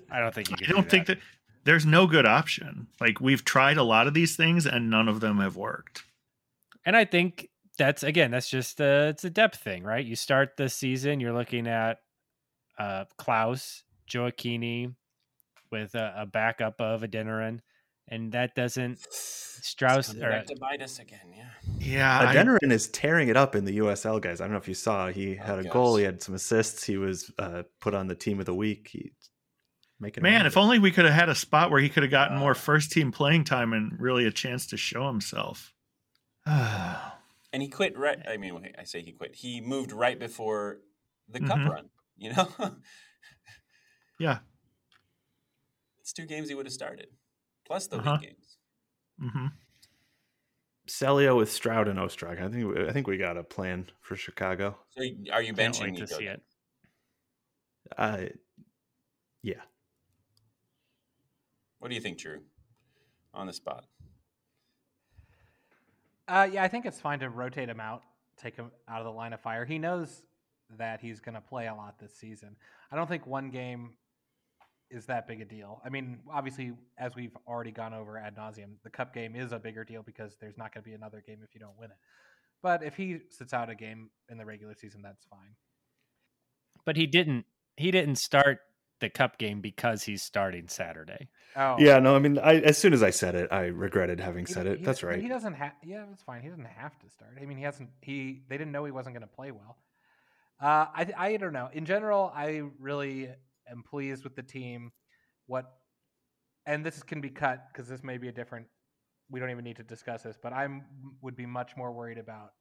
[0.12, 1.17] I don't think you I don't do think that
[1.65, 2.88] there's no good option.
[3.01, 6.03] Like we've tried a lot of these things and none of them have worked.
[6.85, 10.05] And I think that's again, that's just a, it's a depth thing, right?
[10.05, 11.97] You start the season, you're looking at
[12.77, 14.93] uh, Klauss, Gioacchini,
[15.71, 17.61] with a, a backup of Adeniran,
[18.07, 21.33] and that doesn't Strauss or back to bite us again.
[21.35, 21.49] Yeah.
[21.79, 24.39] Yeah, I- Adeniran is tearing it up in the USL, guys.
[24.41, 25.07] I don't know if you saw.
[25.09, 25.73] He Oh, had a gosh.
[25.73, 25.95] goal.
[25.97, 26.83] He had some assists.
[26.85, 28.89] He was uh, put on the team of the week.
[28.91, 29.11] He
[29.99, 30.47] making it man, happen.
[30.47, 32.39] if only we could have had a spot where he could have gotten Uh.
[32.39, 35.73] more first team playing time and really a chance to show himself.
[37.51, 38.19] And he quit right.
[38.27, 39.35] I mean, I say he quit.
[39.35, 40.81] He moved right before
[41.27, 41.69] the cup Mhm.
[41.69, 41.89] run.
[42.21, 42.49] You know,
[44.19, 44.39] yeah.
[46.01, 47.07] it's two games he would have started,
[47.65, 48.12] plus the Uh-huh.
[48.19, 48.57] league games.
[49.17, 49.47] hmm
[50.85, 52.41] Celio with Stroud and Ostrak.
[52.41, 54.77] I think I think we got a plan for Chicago.
[54.89, 56.41] So, are you benching wait to see it.
[57.97, 58.25] Uh,
[59.43, 59.62] yeah.
[61.77, 62.41] What do you think, Drew?
[63.33, 63.85] On the spot.
[66.29, 68.03] Uh, yeah, I think it's fine to rotate him out,
[68.37, 69.65] take him out of the line of fire.
[69.65, 70.21] He knows
[70.77, 72.55] that he's going to play a lot this season.
[72.91, 73.95] I don't think one game
[74.91, 75.81] is that big a deal.
[75.83, 79.59] I mean, obviously, as we've already gone over ad nauseum, the cup game is a
[79.59, 81.97] bigger deal because there's not going to be another game if you don't win it.
[82.61, 85.55] But if he sits out a game in the regular season, that's fine.
[86.85, 87.45] But he didn't.
[87.75, 88.59] He didn't start
[88.99, 91.29] the cup game because he's starting Saturday.
[91.55, 94.45] Oh, Yeah, no, I mean, I, as soon as I said it, I regretted having
[94.45, 94.79] He said it.
[94.79, 95.21] he- That's right.
[95.21, 95.73] He doesn't have.
[95.83, 96.41] Yeah, that's fine.
[96.41, 97.38] He doesn't have to start.
[97.41, 97.89] I mean, he hasn't.
[98.01, 99.77] He they didn't know he wasn't going to play well.
[100.62, 101.69] Uh, I I don't know.
[101.71, 103.29] In general, I really
[103.69, 104.91] am pleased with the team.
[105.47, 105.71] What,
[106.65, 108.67] and this can be cut because this may be a different.
[109.31, 110.83] We don't even need to discuss this, but I'm
[111.21, 112.51] would be much more worried about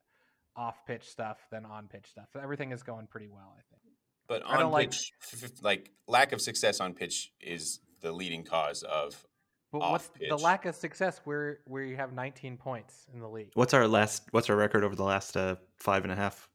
[0.56, 2.28] off pitch stuff than on pitch stuff.
[2.32, 3.82] So Everything is going pretty well, I think.
[4.28, 7.80] But I don't on like- pitch, f- f- like lack of success on pitch is
[8.00, 9.24] the leading cause of.
[9.72, 13.28] But Off what's the lack of success where where you have 19 points in the
[13.28, 13.50] league?
[13.54, 14.22] What's our last?
[14.30, 16.48] What's our record over the last uh, five and a half,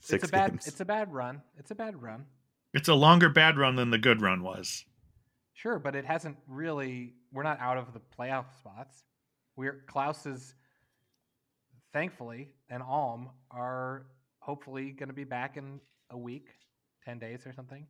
[0.00, 0.50] six it's a bad.
[0.52, 0.66] games?
[0.66, 1.42] It's a bad run.
[1.58, 2.24] It's a bad run.
[2.72, 4.84] It's a longer bad run than the good run was.
[5.52, 7.14] Sure, but it hasn't really.
[7.32, 9.04] We're not out of the playoff spots.
[9.56, 10.54] We're Klauss is,
[11.92, 14.06] thankfully, and Alm are
[14.40, 16.48] hopefully going to be back in a week,
[17.06, 17.86] ten days or something.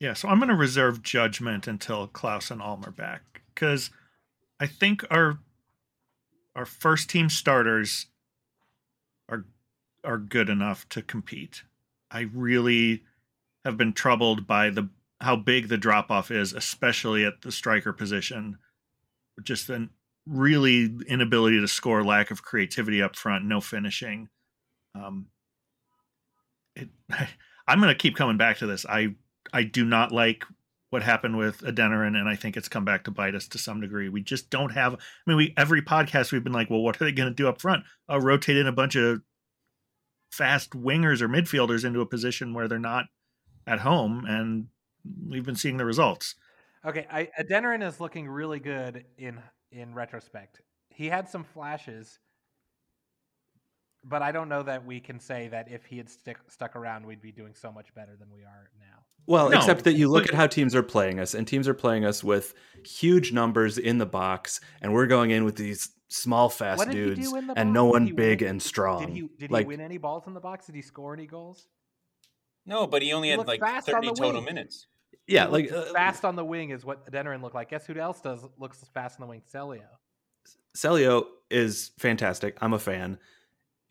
[0.00, 3.90] Yeah, so I'm going to reserve judgment until Klauss and Alm are back because
[4.60, 5.38] I think our
[6.56, 8.06] our first team starters
[9.28, 9.46] are
[10.02, 11.62] are good enough to compete.
[12.10, 13.04] I really
[13.64, 14.88] have been troubled by the
[15.20, 18.58] how big the drop off is, especially at the striker position.
[19.42, 19.90] Just an
[20.26, 24.28] really inability to score, lack of creativity up front, no finishing.
[24.94, 25.26] Um,
[26.74, 26.88] it,
[27.66, 28.84] I'm going to keep coming back to this.
[28.86, 29.14] I
[29.52, 30.44] I do not like
[30.90, 33.80] what happened with Adeniran, and I think it's come back to bite us to some
[33.80, 34.08] degree.
[34.08, 34.94] We just don't have.
[34.94, 37.48] I mean, we every podcast we've been like, well, what are they going to do
[37.48, 37.84] up front?
[38.10, 39.22] Uh, rotate in a bunch of
[40.30, 43.06] fast wingers or midfielders into a position where they're not
[43.66, 44.66] at home, and
[45.28, 46.34] we've been seeing the results.
[46.84, 49.40] Okay, I, Adeniran is looking really good in
[49.72, 50.60] in retrospect.
[50.90, 52.20] He had some flashes,
[54.04, 57.06] but I don't know that we can say that if he had stick, stuck around,
[57.06, 59.02] we'd be doing so much better than we are now.
[59.26, 61.74] Well, No, except that you look at how teams are playing us, and teams are
[61.74, 62.52] playing us with
[62.84, 66.96] huge numbers in the box, and we're going in with these small, fast what did
[66.96, 67.74] he dudes, do in the and box?
[67.74, 69.06] no one he big win- and strong.
[69.06, 70.66] Did he did like, he win any balls in the box?
[70.66, 71.66] Did he score any goals?
[72.66, 74.44] No, but he only He had like fast on 30 the total wing.
[74.44, 74.86] minutes.
[75.26, 77.70] Yeah, He like uh, fast on the wing is what Adeniran looked like.
[77.70, 79.42] Guess who else does looks fast on the wing?
[79.52, 79.80] Celio.
[80.76, 82.56] Celio is fantastic.
[82.60, 83.18] I'm a fan.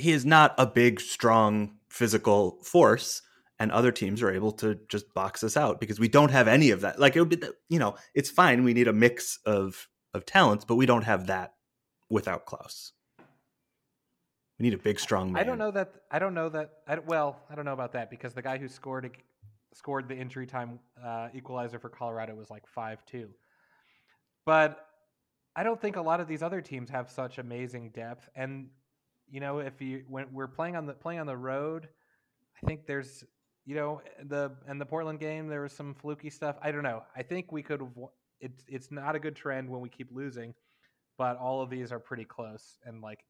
[0.03, 3.21] He is not a big, strong physical force,
[3.57, 6.71] and other teams are able to just box us out because we don't have any
[6.71, 6.99] of that.
[6.99, 8.65] Like it would be, you know, it's fine.
[8.65, 11.53] We need a mix of of talents, but we don't have that
[12.09, 12.91] without Klauss.
[14.59, 15.41] We need a big, strong man.
[15.41, 15.93] I don't know that.
[16.11, 16.71] I don't know that.
[16.85, 19.09] I, well, I don't know about that because the guy who scored
[19.73, 23.29] scored the injury time uh, equalizer for Colorado was like five two.
[24.45, 24.85] But
[25.55, 28.27] I don't think a lot of these other teams have such amazing depth.
[28.35, 28.67] And
[29.33, 31.89] you know, if you when we're playing on the playing on the road,
[32.55, 33.23] I think there's
[33.65, 36.55] you know the and the Portland game there was some fluky stuff.
[36.61, 37.01] I don't know.
[37.15, 37.81] I think we could.
[38.39, 40.53] It's it's not a good trend when we keep losing,
[41.17, 43.21] but all of these are pretty close and like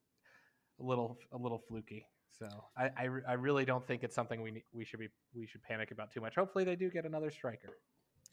[0.81, 2.05] a little a little fluky.
[2.37, 5.63] So I, I, I really don't think it's something we we should be we should
[5.63, 6.35] panic about too much.
[6.35, 7.77] Hopefully they do get another striker.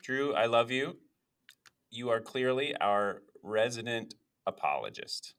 [0.02, 0.96] Drew, I love you.
[1.88, 5.34] You are clearly our resident apologist.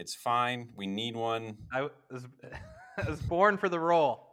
[0.00, 0.70] It's fine.
[0.74, 2.26] We need one, I was
[2.96, 4.26] I was born for the role.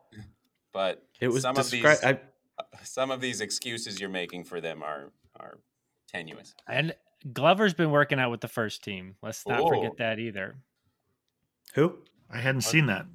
[0.73, 2.03] but It was some described.
[2.03, 5.60] of these some of these excuses you're making for them are are
[6.08, 6.56] tenuous.
[6.67, 6.95] And
[7.34, 9.15] Glover's been working out with the first team.
[9.21, 9.67] Let's not Oh.
[9.69, 10.56] forget that either.
[11.75, 11.97] Who?
[12.30, 13.06] I hadn't seen that.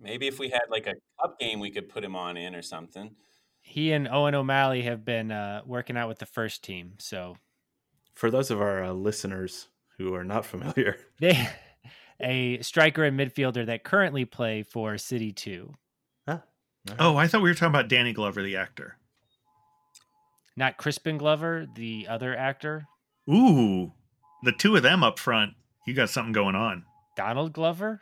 [0.00, 2.62] Maybe if we had like a cup game, we could put him on in or
[2.62, 3.16] something.
[3.60, 6.94] He and Owen O'Malley have been uh, working out with the first team.
[6.98, 7.36] So
[8.14, 11.48] For those of our uh, listeners who are not familiar, they
[12.20, 15.74] a striker and midfielder that currently play for City Two.
[16.98, 18.96] Oh, I thought we were talking about Danny Glover, the actor.
[20.56, 22.86] Not Crispin Glover, the other actor.
[23.28, 23.92] Ooh,
[24.42, 25.52] the two of them up front.
[25.86, 26.84] You got something going on.
[27.14, 28.00] Donald Glover.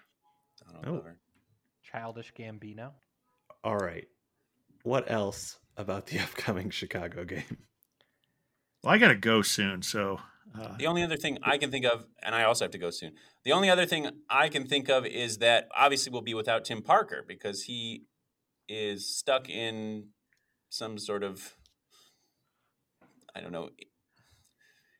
[0.64, 0.90] Donald Oh.
[0.92, 1.16] Glover.
[1.82, 2.92] Childish Gambino.
[3.64, 4.06] all right.
[4.84, 7.58] What else about the upcoming Chicago game?
[8.84, 10.20] Well, I got to go soon, so
[10.54, 12.90] uh, The only other thing I can think of, and I also have to go
[12.90, 13.12] soon.
[13.44, 16.82] The only other thing I can think of is that obviously we'll be without Tim
[16.82, 18.04] Parker because he
[18.68, 20.08] is stuck in
[20.68, 21.54] some sort of,
[23.34, 23.70] I don't know,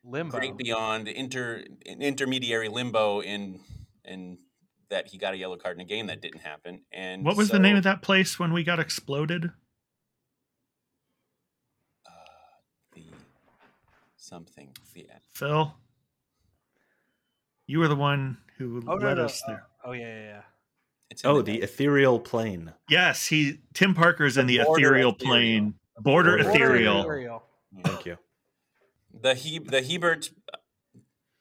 [0.03, 0.37] Limbo.
[0.37, 3.59] great beyond inter intermediary limbo in
[4.05, 4.37] in
[4.89, 6.81] that he got a yellow card in a game that didn't happen.
[6.91, 9.51] And what was the name of that place when we got exploded?
[12.05, 12.09] Uh,
[12.93, 13.03] the
[14.27, 14.69] something.
[14.95, 15.03] Yeah.
[15.33, 15.73] Phil,
[17.65, 19.63] you were the one who Oh, led no, us uh, there.
[19.85, 20.41] oh yeah, yeah, yeah.
[21.09, 21.63] It's Oh, the net.
[21.63, 22.73] ethereal plane.
[22.89, 25.13] Yes, he Tim Parker's in the The ethereal ethereal.
[25.13, 25.73] plane.
[25.99, 26.99] Border Border ethereal.
[27.01, 27.43] Ethereal.
[27.83, 28.17] Thank you.
[29.21, 30.31] the he the Hiebert.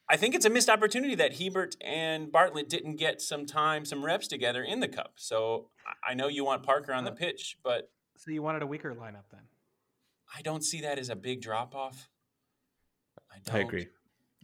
[0.09, 4.05] I think it's a missed opportunity that Hiebert and Bartlett didn't get some time, some
[4.05, 5.15] reps together in the cup.
[5.17, 8.67] So I- I know you want Parker on the pitch, but So you wanted a
[8.67, 9.43] weaker lineup then?
[10.35, 12.09] I don't see that as a big drop off.
[13.51, 13.67] I, I don't.
[13.67, 13.87] agree.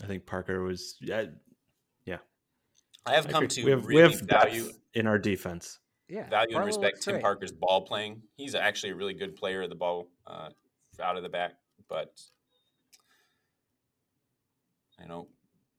[0.02, 0.96] I think Parker was.
[1.00, 1.26] Yeah,
[2.04, 2.18] yeah.
[3.06, 3.56] I have I come agree.
[3.56, 5.78] to we have, really we have value in our defense.
[6.08, 6.28] Yeah.
[6.28, 7.22] value and respect Tim great.
[7.22, 8.20] Parker's ball playing.
[8.36, 10.50] He's actually a really good player of the ball uh,
[11.02, 11.52] out of the back,
[11.88, 12.20] but
[15.00, 15.28] I know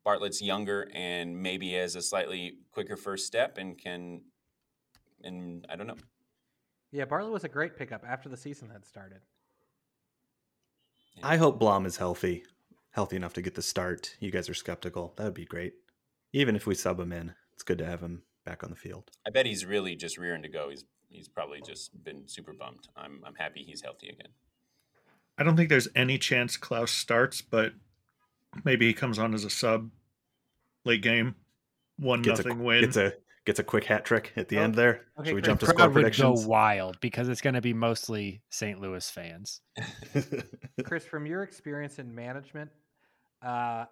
[0.03, 4.21] Bartlett's younger and maybe has a slightly quicker first step and can,
[5.23, 5.97] and I don't know.
[6.91, 9.19] Yeah, Barlow was a great pickup after the season had started.
[11.21, 12.43] I hope Blom is healthy,
[12.93, 14.15] healthy enough to get the start.
[14.19, 15.13] You guys are skeptical.
[15.17, 15.73] That would be great.
[16.31, 19.09] Even if we sub him in, it's good to have him back on the field.
[19.27, 20.69] I bet he's really just rearing to go.
[20.69, 22.87] He's he's probably just been super bummed.
[22.95, 24.31] I'm I'm happy he's healthy again.
[25.37, 27.73] I don't think there's any chance Klauss starts, but
[28.63, 29.89] maybe he comes on as a sub
[30.85, 31.35] late game.
[31.97, 32.81] One Gets nothing a win.
[32.81, 33.13] gets a
[33.45, 35.01] gets a quick hat trick at the Oh, end there.
[35.19, 37.61] okay, Should we jump to crowd score Crowd would go wild because it's going to
[37.61, 38.79] be mostly St.
[38.79, 39.61] Louis fans.
[40.85, 42.69] Chris, from your experience in management,
[43.43, 43.85] uh,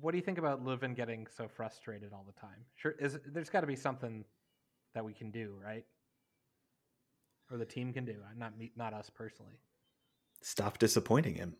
[0.00, 2.64] what do you think about Löwen getting so frustrated all the time?
[2.76, 4.24] Sure, is there's got to be something
[4.94, 5.84] that we can do, right?
[7.50, 9.60] Or the team can do, uh, not me, not us personally.
[10.42, 11.56] Stop disappointing him.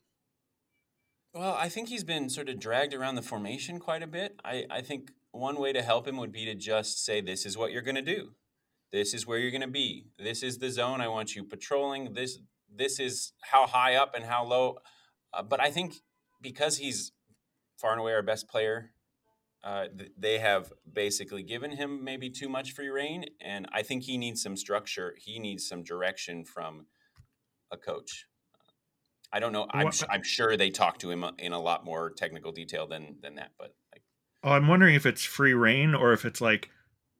[1.34, 4.38] Well, I think he's been sort of dragged around the formation quite a bit.
[4.44, 7.56] I, I think one way to help him would be to just say, This is
[7.56, 8.32] what you're going to do.
[8.92, 10.08] This is where you're going to be.
[10.18, 12.12] This is the zone I want you patrolling.
[12.12, 12.38] This
[12.74, 14.78] this is how high up and how low.
[15.32, 15.94] Uh, but I think
[16.42, 17.12] because he's
[17.78, 18.90] far and away our best player,
[19.64, 23.24] uh, th- they have basically given him maybe too much free reign.
[23.40, 25.14] And I think he needs some structure.
[25.18, 26.86] He needs some direction from
[27.70, 28.26] a coach.
[29.32, 29.66] I don't know.
[29.70, 33.16] I'm, What- I'm sure they talk to him in a lot more technical detail than
[33.22, 33.52] than that.
[33.58, 34.02] But like,
[34.44, 36.68] oh, I'm wondering if it's free reign or if it's like,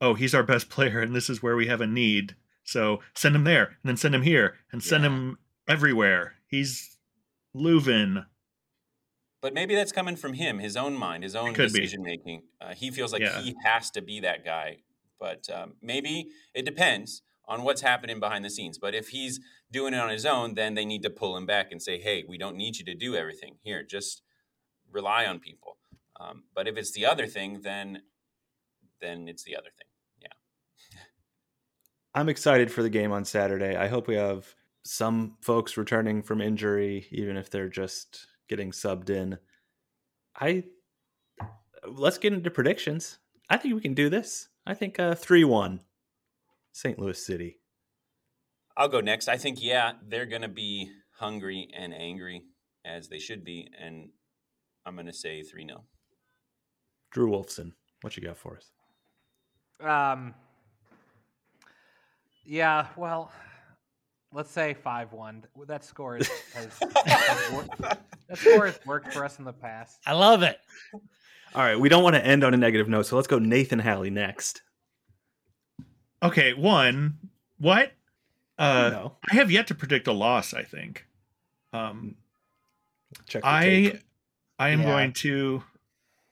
[0.01, 2.37] oh, he's our best player and this is where we have a need.
[2.65, 5.11] So send him there and then send him here and send Yeah.
[5.11, 6.35] him everywhere.
[6.47, 6.99] He's
[7.57, 8.27] Löwen.
[9.43, 12.43] But maybe that's coming from him, his own mind, his own decision making.
[12.61, 13.41] Uh, he feels like Yeah.
[13.43, 14.79] he has to be that guy.
[15.21, 18.79] But um, maybe it depends on what's happening behind the scenes.
[18.79, 19.41] But if he's
[19.71, 22.25] doing it on his own, then they need to pull him back and say, "Hey,
[22.27, 23.59] we don't need you to do everything.
[23.63, 24.23] Here, just
[24.91, 25.79] rely on people."
[26.19, 28.03] Um, but if it's the other thing, then
[29.01, 29.87] then it's the other thing.
[30.21, 31.01] Yeah.
[32.15, 33.77] I'm excited for the game on Saturday.
[33.77, 39.09] I hope we have some folks returning from injury, even if they're just getting subbed
[39.09, 39.39] in.
[40.39, 40.65] I
[41.89, 43.19] let's get into predictions.
[43.49, 44.49] I think we can do this.
[44.67, 45.81] I think uh three one.
[46.73, 46.99] St.
[46.99, 47.59] Louis City.
[48.77, 49.29] I'll go next.
[49.29, 52.43] I think yeah, they're going to be hungry and angry
[52.85, 54.09] as they should be, and
[54.85, 55.85] I'm going to say three 0
[57.11, 57.73] Drew Wolfson.
[58.01, 58.71] What you got for us?
[59.87, 60.35] Um,
[62.45, 63.31] yeah, well,
[64.33, 65.45] let's say five one.
[65.67, 67.99] That score is, has, has wor- that
[68.39, 69.99] score has worked for us in the past.
[70.07, 70.59] I love it.
[71.55, 73.79] All right, we don't want to end on a negative note, so let's go Nathan
[73.79, 74.63] Halley next.
[76.23, 77.19] Okay, one.
[77.59, 77.93] What?
[78.59, 79.13] Uh no.
[79.31, 81.07] I have yet to predict a loss, I think.
[81.73, 82.17] Um
[83.27, 84.01] Check the I tape.
[84.59, 84.87] I am Yeah.
[84.87, 85.63] going to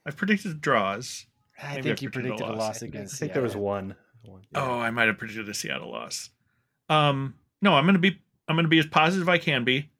[0.06, 1.26] I've predicted draws.
[1.62, 2.58] I Maybe think I you predicted a predicted a loss.
[2.58, 3.18] loss I against.
[3.18, 3.66] think there was Seattle.
[3.66, 3.96] one.
[4.24, 4.62] one yeah.
[4.66, 6.30] Oh, I might have predicted a Seattle loss.
[6.88, 9.90] Um, no, I'm gonna be I'm gonna be as positive I can be.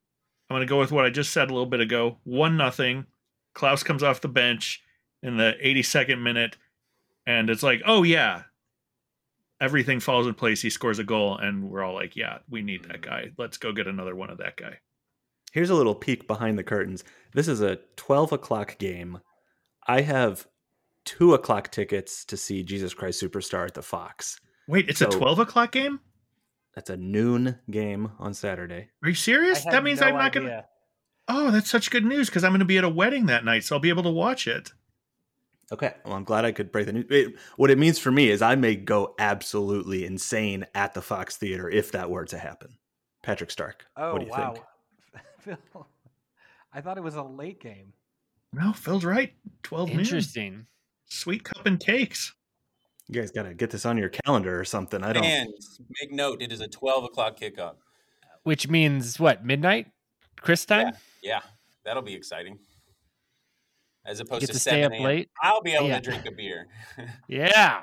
[0.48, 2.18] I'm gonna go with what I just said a little bit ago.
[2.24, 3.06] One nothing.
[3.54, 4.82] Klauss comes off the bench
[5.22, 6.56] in the 82nd minute,
[7.26, 8.44] and it's like, oh yeah,
[9.60, 10.62] everything falls in place.
[10.62, 13.30] He scores a goal, and we're all like, yeah, we need that guy.
[13.38, 14.78] Let's go get another one of that guy.
[15.52, 17.02] Here's a little peek behind the curtains.
[17.34, 19.18] This is a 12 o'clock game.
[19.86, 20.46] I have
[21.04, 24.40] two o'clock tickets to see Jesus Christ Superstar at the Fox.
[24.68, 25.98] Wait, it's a 12 o'clock game?
[26.74, 28.90] That's a noon game on Saturday.
[29.02, 29.64] Are you serious?
[29.64, 30.64] That means no I'm not gonna.
[31.28, 33.76] Oh, that's such good news because I'm gonna be at a wedding that night, so
[33.76, 34.72] I'll be able to watch it.
[35.72, 35.94] Okay.
[36.04, 37.06] Well, I'm glad I could break the news.
[37.10, 41.36] It- what it means for me is I may go absolutely insane at the Fox
[41.36, 42.78] Theater if that were to happen.
[43.22, 43.86] Patrick Stark.
[43.96, 44.64] Oh what do you wow, think?
[45.72, 45.86] Phil,
[46.72, 47.92] I thought it was a late game.
[48.52, 49.32] No, Phil's right.
[49.62, 50.00] 12 noon.
[50.00, 50.66] Interesting.
[51.04, 52.34] Sweet cup and cakes.
[53.12, 55.02] You guys got to get this on your calendar or something.
[55.02, 55.24] I don't.
[55.24, 55.52] And
[56.00, 57.74] make note, it is a 12 o'clock kickoff.
[58.44, 59.44] Which means what?
[59.44, 59.88] Midnight?
[60.40, 60.92] Chris time?
[61.22, 61.40] Yeah,
[61.84, 62.58] that'll be exciting.
[64.06, 65.28] as opposed Get to, to stay 7 up late.
[65.42, 65.96] I'll be able Yeah.
[65.98, 66.68] to drink a beer.
[67.28, 67.82] Yeah.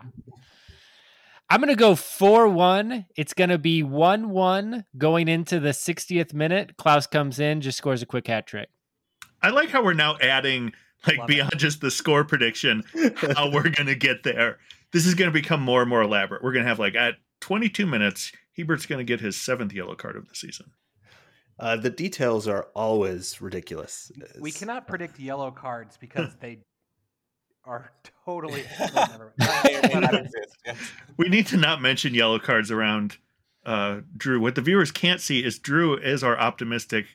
[1.50, 3.06] I'm going to go 4 1.
[3.16, 6.76] It's going to be 1 1 going into the 60th minute.
[6.78, 8.70] Klauss comes in, just scores a quick hat trick.
[9.42, 10.74] I like how we're now adding
[11.06, 11.34] like Love it.
[11.34, 12.84] beyond just the score prediction
[13.36, 14.58] how we're gonna get there.
[14.94, 16.44] This is gonna become more and more elaborate.
[16.44, 20.28] We're gonna have like at 22 minutes, Hiebert's gonna get his seventh yellow card of
[20.28, 20.72] the season.
[21.60, 24.12] Uh, the details are always ridiculous.
[24.40, 26.60] We cannot predict yellow cards because they
[27.66, 27.92] are
[28.26, 28.64] totally.
[28.80, 29.64] never mind.
[29.64, 30.58] May or may not exist.
[30.66, 30.92] Yes.
[31.18, 33.18] We need to not mention yellow cards around
[33.66, 34.40] uh, Drew.
[34.40, 37.08] What the viewers can't see is Drew is our optimistic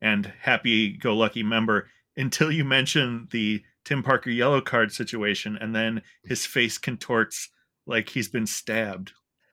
[0.00, 6.44] and happy-go-lucky member until you mention the Tim Parker yellow card situation, and then his
[6.44, 7.50] face contorts
[7.86, 9.12] like he's been stabbed.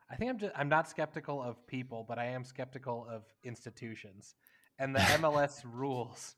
[0.09, 4.33] I think I'm just, I'm not skeptical of people, but I am skeptical of institutions.
[4.79, 6.33] And the MLS rules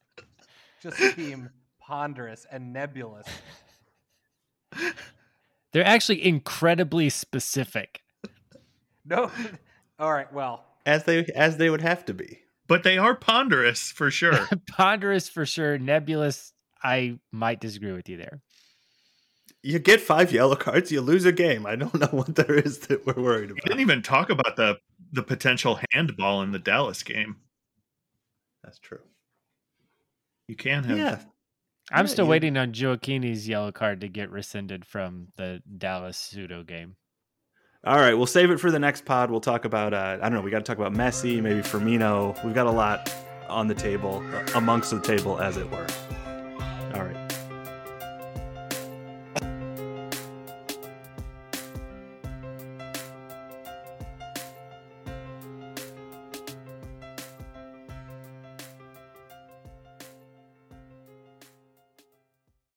[0.84, 3.28] just seem ponderous and nebulous.
[5.72, 8.02] They're actually incredibly specific.
[9.06, 9.32] No,
[10.00, 10.32] all right.
[10.34, 12.42] Well, as they as they would have to be.
[12.68, 14.50] But they are ponderous for sure.
[14.68, 15.78] Ponderous for sure.
[15.78, 16.52] Nebulous,
[16.86, 18.42] I might disagree with you there.
[19.64, 21.66] You get five yellow cards, you lose a game.
[21.66, 23.56] I don't know what there is that we're worried about.
[23.56, 23.66] We about.
[23.70, 24.78] didn't even talk about the
[25.12, 27.38] the potential handball in the Dallas game.
[28.64, 29.00] That's true.
[30.48, 31.20] You can have Yeah,
[31.92, 36.18] I'm Yeah, still you- waiting on Gioacchini's yellow card to get rescinded from the Dallas
[36.18, 36.96] pseudo game.
[37.84, 39.30] All right, we'll save it for the next pod.
[39.32, 40.42] We'll talk about uh, I don't know.
[40.42, 42.44] We got to talk about Messi, maybe Firmino.
[42.44, 43.12] We've got a lot
[43.48, 45.86] on the table, uh, amongst the table, as it were.
[46.96, 47.25] All right.